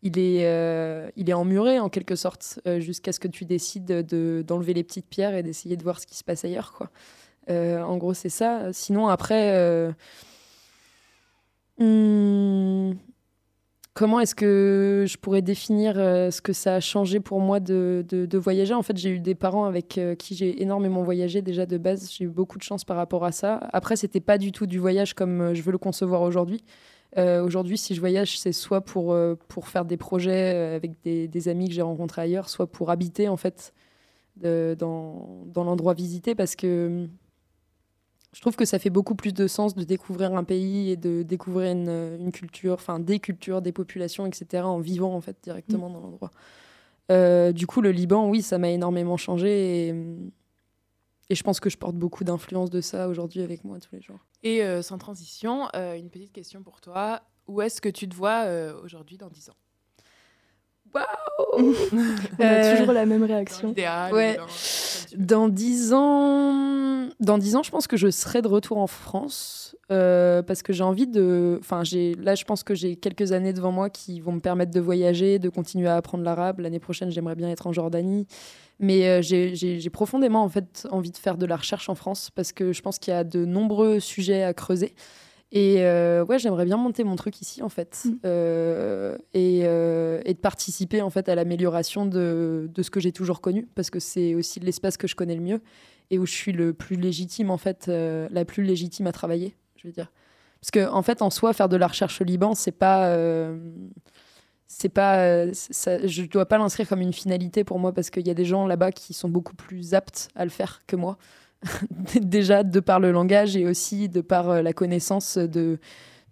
il 0.03 0.19
est 0.19 0.47
euh, 0.47 1.11
il 1.17 1.31
est 1.31 1.35
emmuré 1.35 1.79
en 1.79 1.89
quelque 1.89 2.17
sorte 2.17 2.61
euh, 2.67 2.81
jusqu'à 2.81 3.13
ce 3.13 3.21
que 3.21 3.29
tu 3.29 3.45
décides 3.45 3.87
de 3.87 4.45
d'enlever 4.47 4.75
les 4.75 4.85
petites 4.85 5.07
pierres 5.07 5.35
et 5.35 5.43
d'essayer 5.43 5.77
de 5.77 5.83
voir 5.83 6.01
ce 6.01 6.07
qui 6.07 6.17
se 6.17 6.25
passe 6.25 6.45
ailleurs 6.45 6.73
quoi 6.73 6.91
en 7.49 7.97
gros 7.97 8.15
c'est 8.15 8.29
ça 8.29 8.73
sinon 8.73 9.09
après 9.09 9.95
hmm, 11.79 12.93
Comment 13.95 14.21
est-ce 14.21 14.35
que 14.35 15.05
je 15.07 15.19
pourrais 15.19 15.43
définir 15.43 15.99
euh, 15.99 16.31
ce 16.31 16.41
que 16.41 16.55
ça 16.55 16.77
a 16.77 16.81
changé 16.81 17.21
pour 17.21 17.41
moi 17.41 17.61
de, 17.61 18.03
de, 18.09 18.39
voyager? 18.39 18.73
En 18.73 18.83
fait, 18.83 18.97
j'ai 18.97 19.11
eu 19.11 19.21
des 19.21 19.35
parents 19.35 19.67
avec 19.67 19.99
euh, 19.99 20.15
qui 20.15 20.35
j'ai 20.35 20.63
énormément 20.63 21.03
voyagé 21.03 21.43
déjà 21.43 21.67
de 21.67 21.77
base. 21.77 22.11
J'ai 22.11 22.25
eu 22.25 22.29
beaucoup 22.29 22.57
de 22.57 22.63
chance 22.63 22.85
par 22.87 22.97
rapport 22.97 23.23
à 23.27 23.33
ça. 23.33 23.61
Après, 23.75 23.97
c'était 23.97 24.21
pas 24.21 24.39
du 24.39 24.51
tout 24.51 24.65
du 24.65 24.79
voyage 24.79 25.13
comme 25.13 25.43
euh, 25.43 25.55
je 25.55 25.61
veux 25.61 25.73
le 25.73 25.79
concevoir 25.79 26.23
aujourd'hui. 26.23 26.65
aujourd'hui, 27.17 27.77
si 27.77 27.95
je 27.95 28.01
voyage, 28.01 28.39
c'est 28.39 28.53
soit 28.53 28.81
pour, 28.81 29.15
pour 29.49 29.69
faire 29.69 29.85
des 29.85 29.99
projets 29.99 30.75
avec 30.75 30.93
des, 31.05 31.29
des 31.29 31.49
amis 31.49 31.69
que 31.69 31.75
j'ai 31.75 31.83
rencontrés 31.83 32.23
ailleurs, 32.23 32.49
soit 32.49 32.67
pour 32.67 32.89
habiter 32.91 33.29
en 33.29 33.37
fait 33.37 33.75
dans, 34.43 35.45
dans 35.45 35.65
l'endroit 35.65 35.93
visité 35.93 36.35
parce 36.35 36.57
que 36.57 37.07
je 38.33 38.41
trouve 38.41 38.57
que 38.57 38.65
ça 38.65 38.79
fait 38.79 38.91
beaucoup 38.91 39.15
plus 39.15 39.35
de 39.35 39.47
sens 39.47 39.75
de 39.75 39.85
découvrir 39.85 40.35
un 40.35 40.45
pays 40.45 40.91
et 40.91 40.97
de 40.97 41.23
découvrir 41.23 41.73
une, 41.73 42.33
culture, 42.33 42.75
enfin 42.75 42.99
des 42.99 43.21
cultures, 43.21 43.61
des 43.61 43.73
populations, 43.73 44.27
etc. 44.27 44.63
en 44.65 44.79
vivant 44.79 45.15
en 45.15 45.21
fait 45.21 45.37
directement 45.43 45.91
mm. 45.91 45.93
dans 45.93 46.01
l'endroit. 46.01 46.31
Euh, 47.11 47.53
du 47.53 47.67
coup, 47.67 47.83
le 47.83 47.91
Liban, 47.91 48.29
oui, 48.29 48.41
ça 48.41 48.59
m'a 48.59 48.71
énormément 48.71 49.19
changé 49.19 49.89
et, 49.89 49.95
et, 51.29 51.35
je 51.35 51.43
pense 51.43 51.61
que 51.61 51.69
je 51.69 51.77
porte 51.77 51.97
beaucoup 51.97 52.25
d'influence 52.25 52.71
de 52.71 52.81
ça 52.81 53.09
aujourd'hui 53.09 53.43
avec 53.43 53.65
moi 53.65 53.79
tous 53.81 53.95
les 53.95 54.01
jours. 54.01 54.25
Et 54.43 54.63
euh, 54.63 54.81
sans 54.81 54.97
transition, 54.99 55.69
euh, 55.75 55.95
une 55.95 56.09
petite 56.09 56.33
question 56.33 56.63
pour 56.63 56.81
toi. 56.81 57.21
Où 57.49 57.61
est-ce 57.61 57.81
que 57.81 57.89
tu 57.89 58.09
te 58.09 58.15
vois 58.15 58.47
aujourd'hui 58.83 59.19
dans 59.19 59.29
10 59.29 59.51
ans? 59.51 59.57
Waouh 60.95 61.75
On 62.39 62.45
a 62.45 62.77
toujours 62.77 62.93
la 62.93 63.07
même 63.07 63.23
réaction. 63.23 63.73
Dans 63.73 64.11
ouais. 64.13 64.39
Dans 65.17 65.49
10 65.49 65.93
ans, 65.93 67.09
dans 67.21 67.39
10 67.39 67.57
ans, 67.57 67.63
je 67.63 67.71
pense 67.71 67.87
que 67.87 67.97
je 67.97 68.11
serai 68.11 68.43
de 68.43 68.49
retour 68.49 68.79
en 68.79 68.87
France 68.87 69.77
euh, 69.91 70.43
parce 70.43 70.63
que 70.63 70.73
j'ai 70.73 70.85
envie 70.85 71.07
de. 71.07 71.59
Enfin, 71.61 71.85
j'ai 71.85 72.15
là, 72.15 72.35
je 72.35 72.45
pense 72.45 72.63
que 72.63 72.75
j'ai 72.75 72.97
quelques 72.97 73.33
années 73.33 73.53
devant 73.53 73.73
moi 73.73 73.91
qui 73.91 74.21
vont 74.21 74.33
me 74.33 74.41
permettre 74.41 74.73
de 74.73 74.81
voyager, 74.81 75.39
de 75.39 75.49
continuer 75.49 75.89
à 75.89 75.97
apprendre 75.97 76.25
l'arabe. 76.25 76.61
L'année 76.61 76.79
prochaine, 76.79 77.11
j'aimerais 77.11 77.35
bien 77.35 77.51
être 77.51 77.67
en 77.67 77.73
Jordanie, 77.73 78.27
mais 78.79 79.07
euh, 79.07 79.23
j'ai 79.23 79.91
profondément 79.91 80.43
en 80.43 80.49
fait 80.49 80.87
envie 80.91 81.11
de 81.11 81.19
faire 81.19 81.37
de 81.37 81.47
la 81.47 81.57
recherche 81.57 81.89
en 81.89 81.95
France 81.95 82.31
parce 82.35 82.53
que 82.53 82.73
je 82.73 82.81
pense 82.81 82.99
qu'il 82.99 83.13
y 83.13 83.17
a 83.17 83.25
de 83.25 83.45
nombreux 83.45 84.01
sujets 84.01 84.43
à 84.43 84.55
creuser. 84.55 84.95
Et 85.55 85.83
euh, 85.85 86.25
ouais, 86.25 86.39
j'aimerais 86.39 86.65
bien 86.65 86.79
monter 86.79 87.05
mon 87.05 87.15
truc 87.15 87.43
ici, 87.43 87.63
en 87.63 87.69
fait, 87.69 88.05
mm. 88.07 88.11
euh, 88.25 89.19
et, 89.35 89.61
euh, 89.65 90.23
et, 90.25 90.33
de 90.33 90.39
participer 90.39 91.03
en 91.03 91.11
fait 91.11 91.29
à 91.29 91.35
l'amélioration 91.35 92.07
de, 92.07 92.71
de, 92.75 92.83
ce 92.83 92.91
que 92.91 93.01
j'ai 93.01 93.13
toujours 93.13 93.43
connu, 93.43 93.69
parce 93.75 93.91
que 93.91 94.01
c'est 94.01 94.35
aussi 94.35 94.61
l'espace 94.61 94.97
que 94.97 95.07
je 95.07 95.15
connais 95.15 95.35
le 95.35 95.43
mieux 95.43 95.61
et 96.11 96.19
où 96.19 96.25
je 96.25 96.33
suis 96.33 96.53
le 96.53 96.73
plus 96.73 96.97
légitime, 96.97 97.51
en 97.51 97.59
fait, 97.59 97.87
la 97.87 98.45
plus 98.45 98.65
légitime 98.65 99.07
à 99.07 99.13
travailler, 99.13 99.55
je 99.77 99.87
veux 99.87 99.93
dire. 99.93 100.11
Parce 100.61 100.71
que 100.71 100.91
en 100.91 101.03
fait, 101.03 101.23
en 101.23 101.31
soi, 101.31 101.53
faire 101.53 101.69
de 101.69 101.77
la 101.77 101.87
recherche 101.87 102.21
au 102.21 102.25
Liban, 102.25 102.55
c'est 102.55 102.73
pas, 102.73 103.17
c'est 104.67 104.91
pas, 104.91 105.47
ça, 105.55 106.07
je 106.07 106.23
dois 106.25 106.45
pas 106.45 106.59
l'inscrire 106.59 106.87
comme 106.87 107.01
une 107.01 107.15
finalité 107.15 107.65
pour 107.65 107.79
moi, 107.79 107.95
parce 107.95 108.11
qu'il 108.11 108.27
y 108.27 108.31
a 108.31 108.35
des 108.35 108.45
gens 108.45 108.67
là-bas 108.67 108.93
qui 108.93 109.15
sont 109.15 109.31
beaucoup 109.31 109.55
plus 109.55 109.95
aptes 109.95 110.29
à 110.35 110.45
le 110.45 110.51
faire 110.51 110.83
que 110.87 110.97
moi. 110.97 111.17
déjà 112.21 112.63
de 112.63 112.81
par 112.81 113.01
le 113.01 113.13
langage 113.13 113.57
et 113.57 113.67
aussi 113.67 114.09
de 114.09 114.21
par 114.21 114.51
euh, 114.51 114.63
la 114.63 114.73
connaissance 114.73 115.39
de, 115.39 115.79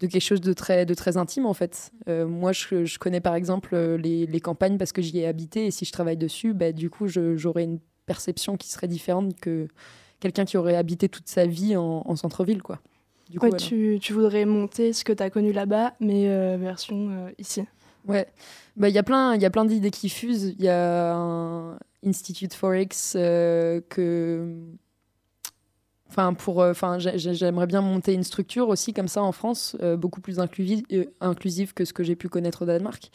de 0.00 0.06
quelque 0.06 0.22
chose 0.22 0.40
de 0.40 0.52
très, 0.52 0.86
de 0.86 0.94
très 0.94 1.16
intime 1.16 1.46
en 1.46 1.54
fait. 1.54 1.92
Euh, 2.08 2.26
moi, 2.26 2.52
je, 2.52 2.84
je, 2.84 2.98
connais 2.98 3.20
par 3.20 3.34
exemple 3.34 3.70
euh, 3.74 3.96
les, 3.96 4.26
les 4.26 4.40
campagnes 4.40 4.78
parce 4.78 4.92
que 4.92 5.02
j'y 5.02 5.18
ai 5.18 5.26
habité 5.26 5.66
et 5.66 5.70
si 5.70 5.84
je 5.84 5.92
travaille 5.92 6.16
dessus, 6.16 6.54
bah, 6.54 6.72
du 6.72 6.90
coup, 6.90 7.06
j'aurais 7.08 7.64
une 7.64 7.78
perception 8.06 8.56
qui 8.56 8.68
serait 8.68 8.88
différente 8.88 9.38
que 9.40 9.68
quelqu'un 10.18 10.44
qui 10.44 10.56
aurait 10.56 10.76
habité 10.76 11.08
toute 11.08 11.28
sa 11.28 11.46
vie 11.46 11.76
en, 11.76 12.02
en 12.04 12.16
centre-ville. 12.16 12.62
quoi. 12.62 12.80
Du 13.30 13.38
coup, 13.38 13.50
tu, 13.56 13.98
tu, 14.00 14.12
voudrais 14.12 14.44
monter 14.44 14.92
ce 14.92 15.04
que 15.04 15.12
tu 15.12 15.22
as 15.22 15.30
connu 15.30 15.52
là-bas, 15.52 15.94
mais 16.00 16.56
version 16.56 17.28
ici. 17.38 17.62
Ouais, 18.08 18.26
bah, 18.76 18.88
il 18.88 18.94
y 18.94 18.98
a 18.98 19.04
plein, 19.04 19.36
y 19.36 19.44
a 19.44 19.50
plein 19.50 19.64
d'idées 19.64 19.92
qui 19.92 20.08
fusent. 20.08 20.56
Il 20.58 20.64
y 20.64 20.68
a 20.68 21.14
un 21.14 21.78
Institute 22.04 22.52
Forex 22.54 23.12
que 23.12 24.56
Enfin, 26.10 26.34
pour, 26.34 26.60
euh, 26.60 26.72
enfin, 26.72 26.98
j'aimerais 26.98 27.68
bien 27.68 27.82
monter 27.82 28.14
une 28.14 28.24
structure 28.24 28.68
aussi 28.68 28.92
comme 28.92 29.06
ça 29.06 29.22
en 29.22 29.30
France, 29.30 29.76
euh, 29.80 29.96
beaucoup 29.96 30.20
plus 30.20 30.40
inclusive, 30.40 30.82
euh, 30.92 31.04
inclusive 31.20 31.72
que 31.72 31.84
ce 31.84 31.92
que 31.92 32.02
j'ai 32.02 32.16
pu 32.16 32.28
connaître 32.28 32.62
au 32.62 32.66
Danemark. 32.66 33.12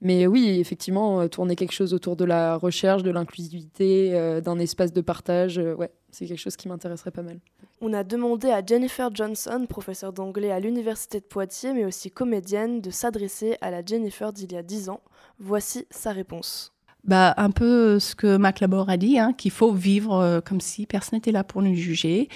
Mais 0.00 0.28
oui, 0.28 0.60
effectivement, 0.60 1.26
tourner 1.26 1.56
quelque 1.56 1.72
chose 1.72 1.92
autour 1.92 2.14
de 2.14 2.24
la 2.24 2.56
recherche, 2.56 3.02
de 3.02 3.10
l'inclusivité, 3.10 4.40
d'un 4.44 4.58
espace 4.58 4.92
de 4.92 5.00
partage, 5.00 5.56
ouais, 5.56 5.90
c'est 6.10 6.26
quelque 6.26 6.38
chose 6.38 6.54
qui 6.54 6.68
m'intéresserait 6.68 7.12
pas 7.12 7.22
mal. 7.22 7.40
On 7.80 7.94
a 7.94 8.04
demandé 8.04 8.50
à 8.50 8.64
Jennifer 8.64 9.08
Johnson, 9.12 9.64
professeure 9.66 10.12
d'anglais 10.12 10.50
à 10.50 10.60
l'Université 10.60 11.18
de 11.18 11.24
Poitiers, 11.24 11.72
mais 11.72 11.86
aussi 11.86 12.10
comédienne, 12.10 12.82
de 12.82 12.90
s'adresser 12.90 13.56
à 13.62 13.70
la 13.70 13.82
Jennifer 13.82 14.34
d'il 14.34 14.52
y 14.52 14.56
a 14.58 14.62
10 14.62 14.90
ans. 14.90 15.00
Voici 15.38 15.86
sa 15.90 16.12
réponse 16.12 16.75
bah, 17.06 17.34
un 17.36 17.50
peu 17.50 18.00
ce 18.00 18.14
que 18.14 18.36
Mac 18.36 18.60
Labor 18.60 18.90
a 18.90 18.96
dit, 18.96 19.18
hein, 19.18 19.32
qu'il 19.32 19.52
faut 19.52 19.72
vivre 19.72 20.14
euh, 20.14 20.40
comme 20.40 20.60
si 20.60 20.86
personne 20.86 21.18
n'était 21.18 21.32
là 21.32 21.44
pour 21.44 21.62
nous 21.62 21.74
juger. 21.74 22.28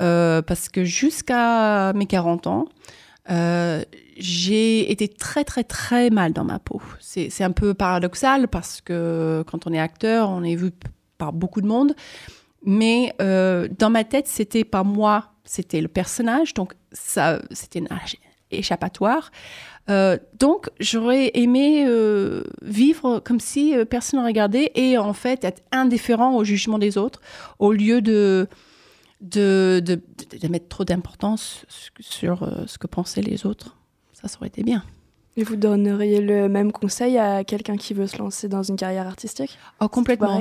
Euh, 0.00 0.40
parce 0.40 0.68
que 0.68 0.84
jusqu'à 0.84 1.92
mes 1.92 2.06
40 2.06 2.46
ans, 2.46 2.66
euh, 3.30 3.82
j'ai 4.16 4.90
été 4.90 5.08
très 5.08 5.44
très 5.44 5.64
très 5.64 6.10
mal 6.10 6.32
dans 6.32 6.44
ma 6.44 6.58
peau. 6.58 6.80
C'est 7.00 7.44
un 7.44 7.52
peu 7.52 7.74
paradoxal 7.74 8.48
parce 8.48 8.80
que 8.80 9.44
quand 9.46 9.66
on 9.66 9.72
est 9.72 9.80
acteur, 9.80 10.30
on 10.30 10.42
est 10.42 10.56
vu 10.56 10.70
par 11.18 11.32
beaucoup 11.32 11.60
de 11.60 11.66
monde. 11.66 11.94
Mais 12.64 13.14
dans 13.18 13.90
ma 13.90 14.04
tête, 14.04 14.26
c'était 14.26 14.64
pas 14.64 14.84
moi, 14.84 15.32
c'était 15.44 15.80
le 15.80 15.88
personnage. 15.88 16.54
Donc 16.54 16.74
ça, 16.92 17.40
c'était 17.50 17.82
échappatoire. 18.50 19.30
Euh, 19.90 20.18
donc, 20.38 20.70
j'aurais 20.80 21.30
aimé 21.34 21.84
euh, 21.86 22.42
vivre 22.62 23.20
comme 23.20 23.40
si 23.40 23.76
euh, 23.76 23.84
personne 23.84 24.20
ne 24.20 24.24
regardait 24.24 24.72
et 24.74 24.96
en 24.96 25.12
fait 25.12 25.44
être 25.44 25.62
indifférent 25.72 26.34
au 26.36 26.44
jugement 26.44 26.78
des 26.78 26.96
autres 26.96 27.20
au 27.58 27.72
lieu 27.72 28.00
de, 28.00 28.48
de, 29.20 29.82
de, 29.84 30.00
de 30.38 30.48
mettre 30.48 30.68
trop 30.68 30.84
d'importance 30.84 31.66
sur 32.00 32.50
ce 32.66 32.78
que 32.78 32.86
pensaient 32.86 33.22
les 33.22 33.44
autres. 33.44 33.76
Ça, 34.12 34.28
ça 34.28 34.38
aurait 34.38 34.48
été 34.48 34.62
bien. 34.62 34.82
Et 35.36 35.42
vous 35.42 35.56
donneriez 35.56 36.20
le 36.20 36.48
même 36.48 36.70
conseil 36.70 37.18
à 37.18 37.44
quelqu'un 37.44 37.76
qui 37.76 37.92
veut 37.92 38.06
se 38.06 38.16
lancer 38.18 38.48
dans 38.48 38.62
une 38.62 38.76
carrière 38.76 39.06
artistique? 39.06 39.58
Oh, 39.80 39.88
complètement. 39.88 40.40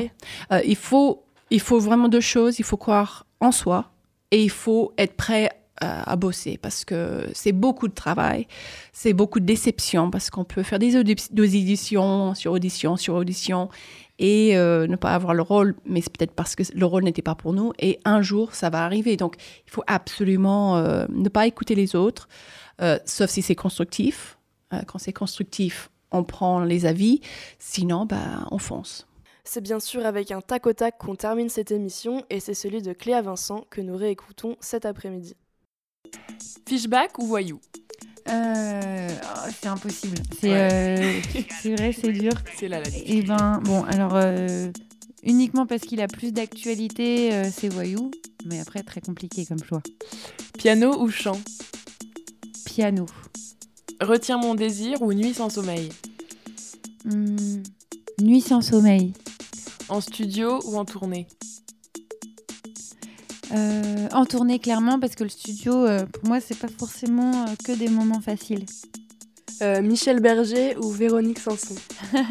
il, 0.63 0.75
faut, 0.75 1.23
il 1.49 1.59
faut 1.59 1.79
vraiment 1.79 2.07
deux 2.07 2.21
choses. 2.21 2.59
Il 2.59 2.63
faut 2.63 2.77
croire 2.77 3.25
en 3.39 3.51
soi 3.51 3.91
et 4.29 4.43
il 4.43 4.51
faut 4.51 4.93
être 4.97 5.15
prêt 5.15 5.49
à, 5.83 6.15
bosser 6.15 6.57
parce 6.57 6.85
que 6.85 7.27
c'est 7.33 7.51
beaucoup 7.51 7.87
de 7.87 7.93
travail, 7.93 8.47
c'est 8.91 9.13
beaucoup 9.13 9.39
de 9.39 9.45
déception 9.45 10.09
parce 10.09 10.29
qu'on 10.29 10.43
peut 10.43 10.63
faire 10.63 10.79
des, 10.79 10.95
auditions 10.97 12.33
sur 12.35 12.51
audition 12.51 12.97
sur 12.97 13.15
audition 13.15 13.69
et 14.19 14.55
euh, 14.55 14.87
ne 14.87 14.95
pas 14.95 15.13
avoir 15.13 15.33
le 15.33 15.41
rôle, 15.41 15.75
mais 15.85 16.01
c'est 16.01 16.15
peut-être 16.15 16.33
parce 16.33 16.55
que 16.55 16.63
le 16.73 16.85
rôle 16.85 17.03
n'était 17.03 17.21
pas 17.21 17.35
pour 17.35 17.53
nous 17.53 17.73
et 17.79 17.99
un 18.05 18.21
jour 18.21 18.53
ça 18.55 18.69
va 18.69 18.83
arriver. 18.85 19.17
Donc 19.17 19.35
il 19.67 19.71
faut 19.71 19.83
absolument 19.87 20.77
euh, 20.77 21.05
ne 21.09 21.29
pas 21.29 21.47
écouter 21.47 21.75
les 21.75 21.95
autres, 21.95 22.27
euh, 22.81 22.99
sauf 23.05 23.29
si 23.29 23.41
c'est 23.41 23.55
constructif. 23.55 24.37
quand 24.87 24.99
c'est 24.99 25.13
constructif, 25.13 25.89
on 26.11 26.23
prend 26.23 26.61
les 26.63 26.85
avis, 26.85 27.21
sinon 27.59 28.05
bah, 28.05 28.47
on 28.51 28.59
fonce. 28.59 29.07
C'est 29.45 29.61
bien 29.61 29.79
sûr 29.79 30.05
avec 30.05 30.31
un 30.31 30.39
tac 30.39 30.65
au 30.67 30.73
tac 30.73 30.97
qu'on 30.97 31.15
termine 31.15 31.49
cette 31.49 31.71
émission 31.71 32.23
et 32.29 32.39
c'est 32.39 32.53
celui 32.53 32.81
de 32.81 32.93
Cléa 32.93 33.21
Vincent 33.21 33.65
que 33.69 33.81
nous 33.81 33.97
réécoutons 33.97 34.55
cet 34.61 34.85
après-midi. 34.85 35.35
Fishback 36.67 37.19
ou 37.19 37.27
voyou 37.27 37.59
euh, 38.29 39.09
oh, 39.21 39.49
c'est 39.59 39.67
impossible. 39.67 40.17
Euh, 40.45 41.19
c'est 41.61 41.75
vrai, 41.75 41.91
c'est 41.93 42.11
dur. 42.11 42.31
C'est 42.57 42.67
là 42.67 42.79
la 42.79 42.87
Et 42.87 43.03
eh 43.05 43.21
ben, 43.21 43.59
bon, 43.65 43.83
alors 43.83 44.15
euh, 44.15 44.71
uniquement 45.23 45.65
parce 45.65 45.81
qu'il 45.81 46.01
a 46.01 46.07
plus 46.07 46.31
d'actualité, 46.31 47.31
c'est 47.51 47.67
voyou, 47.67 48.11
mais 48.45 48.59
après 48.59 48.81
très 48.83 49.01
compliqué 49.01 49.45
comme 49.45 49.61
choix. 49.63 49.81
Piano 50.57 51.01
ou 51.01 51.09
chant 51.09 51.39
Piano. 52.65 53.05
Retiens 54.01 54.37
mon 54.37 54.55
désir 54.55 55.01
ou 55.01 55.13
nuit 55.13 55.33
sans 55.33 55.49
sommeil 55.49 55.89
hmm, 57.05 57.61
Nuit 58.21 58.41
sans 58.41 58.61
sommeil. 58.61 59.13
En 59.89 60.01
studio 60.01 60.61
ou 60.65 60.77
en 60.77 60.85
tournée 60.85 61.27
euh, 63.53 64.07
en 64.13 64.25
tournée 64.25 64.57
clairement 64.57 64.99
parce 64.99 65.15
que 65.15 65.23
le 65.23 65.29
studio 65.29 65.85
euh, 65.85 66.05
pour 66.05 66.25
moi 66.25 66.39
c'est 66.39 66.57
pas 66.57 66.67
forcément 66.67 67.45
euh, 67.45 67.51
que 67.63 67.71
des 67.71 67.89
moments 67.89 68.21
faciles. 68.21 68.65
Michel 69.81 70.19
Berger 70.19 70.75
ou 70.75 70.89
Véronique 70.89 71.39
Sanson? 71.39 71.75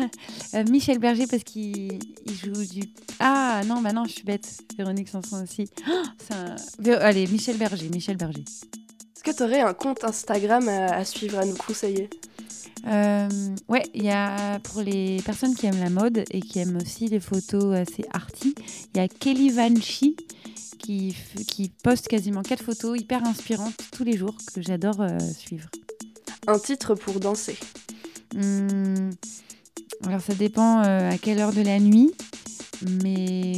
Michel 0.68 0.98
Berger 0.98 1.26
parce 1.26 1.44
qu'il 1.44 1.98
joue 2.26 2.66
du 2.66 2.82
ah 3.20 3.62
non 3.66 3.80
bah 3.80 3.94
non 3.94 4.04
je 4.04 4.12
suis 4.12 4.24
bête 4.24 4.62
Véronique 4.76 5.08
Sanson 5.08 5.42
aussi. 5.42 5.70
Allez 7.00 7.26
Michel 7.28 7.56
Berger 7.56 7.88
Michel 7.88 8.18
Berger. 8.18 8.44
Est-ce 8.44 9.22
que 9.22 9.34
tu 9.34 9.42
aurais 9.44 9.60
un 9.60 9.72
compte 9.72 10.04
Instagram 10.04 10.68
à, 10.68 11.06
suivre 11.06 11.38
à 11.38 11.46
nous 11.46 11.54
conseiller? 11.54 12.10
Ouais, 12.84 13.84
il 13.94 14.02
y 14.02 14.10
a 14.10 14.58
pour 14.58 14.82
les 14.82 15.22
personnes 15.24 15.54
qui 15.54 15.64
aiment 15.64 15.80
la 15.80 15.88
mode 15.88 16.24
et 16.32 16.42
qui 16.42 16.58
aiment 16.58 16.76
aussi 16.82 17.06
les 17.06 17.20
photos 17.20 17.74
assez 17.74 18.04
arty, 18.12 18.54
il 18.94 18.98
y 18.98 19.00
a 19.00 19.08
Kelly 19.08 19.48
Vanchi 19.48 20.16
qui, 20.92 21.14
qui 21.46 21.70
poste 21.82 22.08
quasiment 22.08 22.42
quatre 22.42 22.62
photos 22.62 23.00
hyper 23.00 23.24
inspirantes 23.24 23.74
tous 23.92 24.04
les 24.04 24.16
jours 24.16 24.34
que 24.54 24.60
j'adore 24.60 25.00
euh, 25.00 25.18
suivre. 25.18 25.68
Un 26.46 26.58
titre 26.58 26.94
pour 26.94 27.20
danser 27.20 27.56
hmm, 28.34 29.10
Alors 30.04 30.20
ça 30.20 30.34
dépend 30.34 30.82
euh, 30.82 31.10
à 31.10 31.18
quelle 31.18 31.38
heure 31.38 31.52
de 31.52 31.62
la 31.62 31.78
nuit, 31.78 32.12
mais 33.02 33.54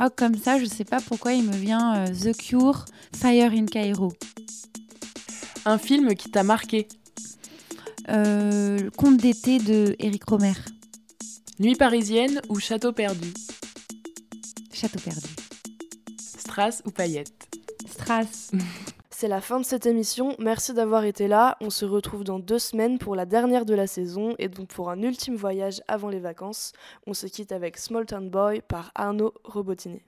oh, 0.00 0.08
comme 0.16 0.36
ça, 0.36 0.58
je 0.58 0.64
sais 0.64 0.84
pas 0.84 1.00
pourquoi 1.00 1.34
il 1.34 1.44
me 1.44 1.56
vient 1.56 1.96
euh, 1.96 2.14
The 2.14 2.36
Cure, 2.36 2.86
Fire 3.14 3.52
in 3.52 3.66
Cairo. 3.66 4.12
Un 5.64 5.76
film 5.76 6.14
qui 6.14 6.30
t'a 6.30 6.44
marqué 6.44 6.88
Le 8.06 8.88
Conte 8.96 9.18
d'été 9.18 9.58
de 9.58 9.96
Eric 9.98 10.24
Romer. 10.24 10.54
Nuit 11.58 11.74
parisienne 11.74 12.40
ou 12.48 12.58
Château 12.58 12.92
perdu? 12.92 13.34
Château 14.72 15.00
perdu. 15.00 15.27
Strass 16.58 16.82
ou 16.84 16.90
paillettes 16.90 17.56
Strass. 17.86 18.50
C'est 19.10 19.28
la 19.28 19.40
fin 19.40 19.60
de 19.60 19.64
cette 19.64 19.86
émission. 19.86 20.34
Merci 20.40 20.74
d'avoir 20.74 21.04
été 21.04 21.28
là. 21.28 21.56
On 21.60 21.70
se 21.70 21.84
retrouve 21.84 22.24
dans 22.24 22.40
deux 22.40 22.58
semaines 22.58 22.98
pour 22.98 23.14
la 23.14 23.26
dernière 23.26 23.64
de 23.64 23.74
la 23.74 23.86
saison 23.86 24.34
et 24.40 24.48
donc 24.48 24.66
pour 24.66 24.90
un 24.90 25.00
ultime 25.00 25.36
voyage 25.36 25.80
avant 25.86 26.08
les 26.08 26.18
vacances. 26.18 26.72
On 27.06 27.14
se 27.14 27.28
quitte 27.28 27.52
avec 27.52 27.78
Small 27.78 28.06
Town 28.06 28.28
Boy 28.28 28.60
par 28.66 28.90
Arnaud 28.96 29.34
Robotinet. 29.44 30.02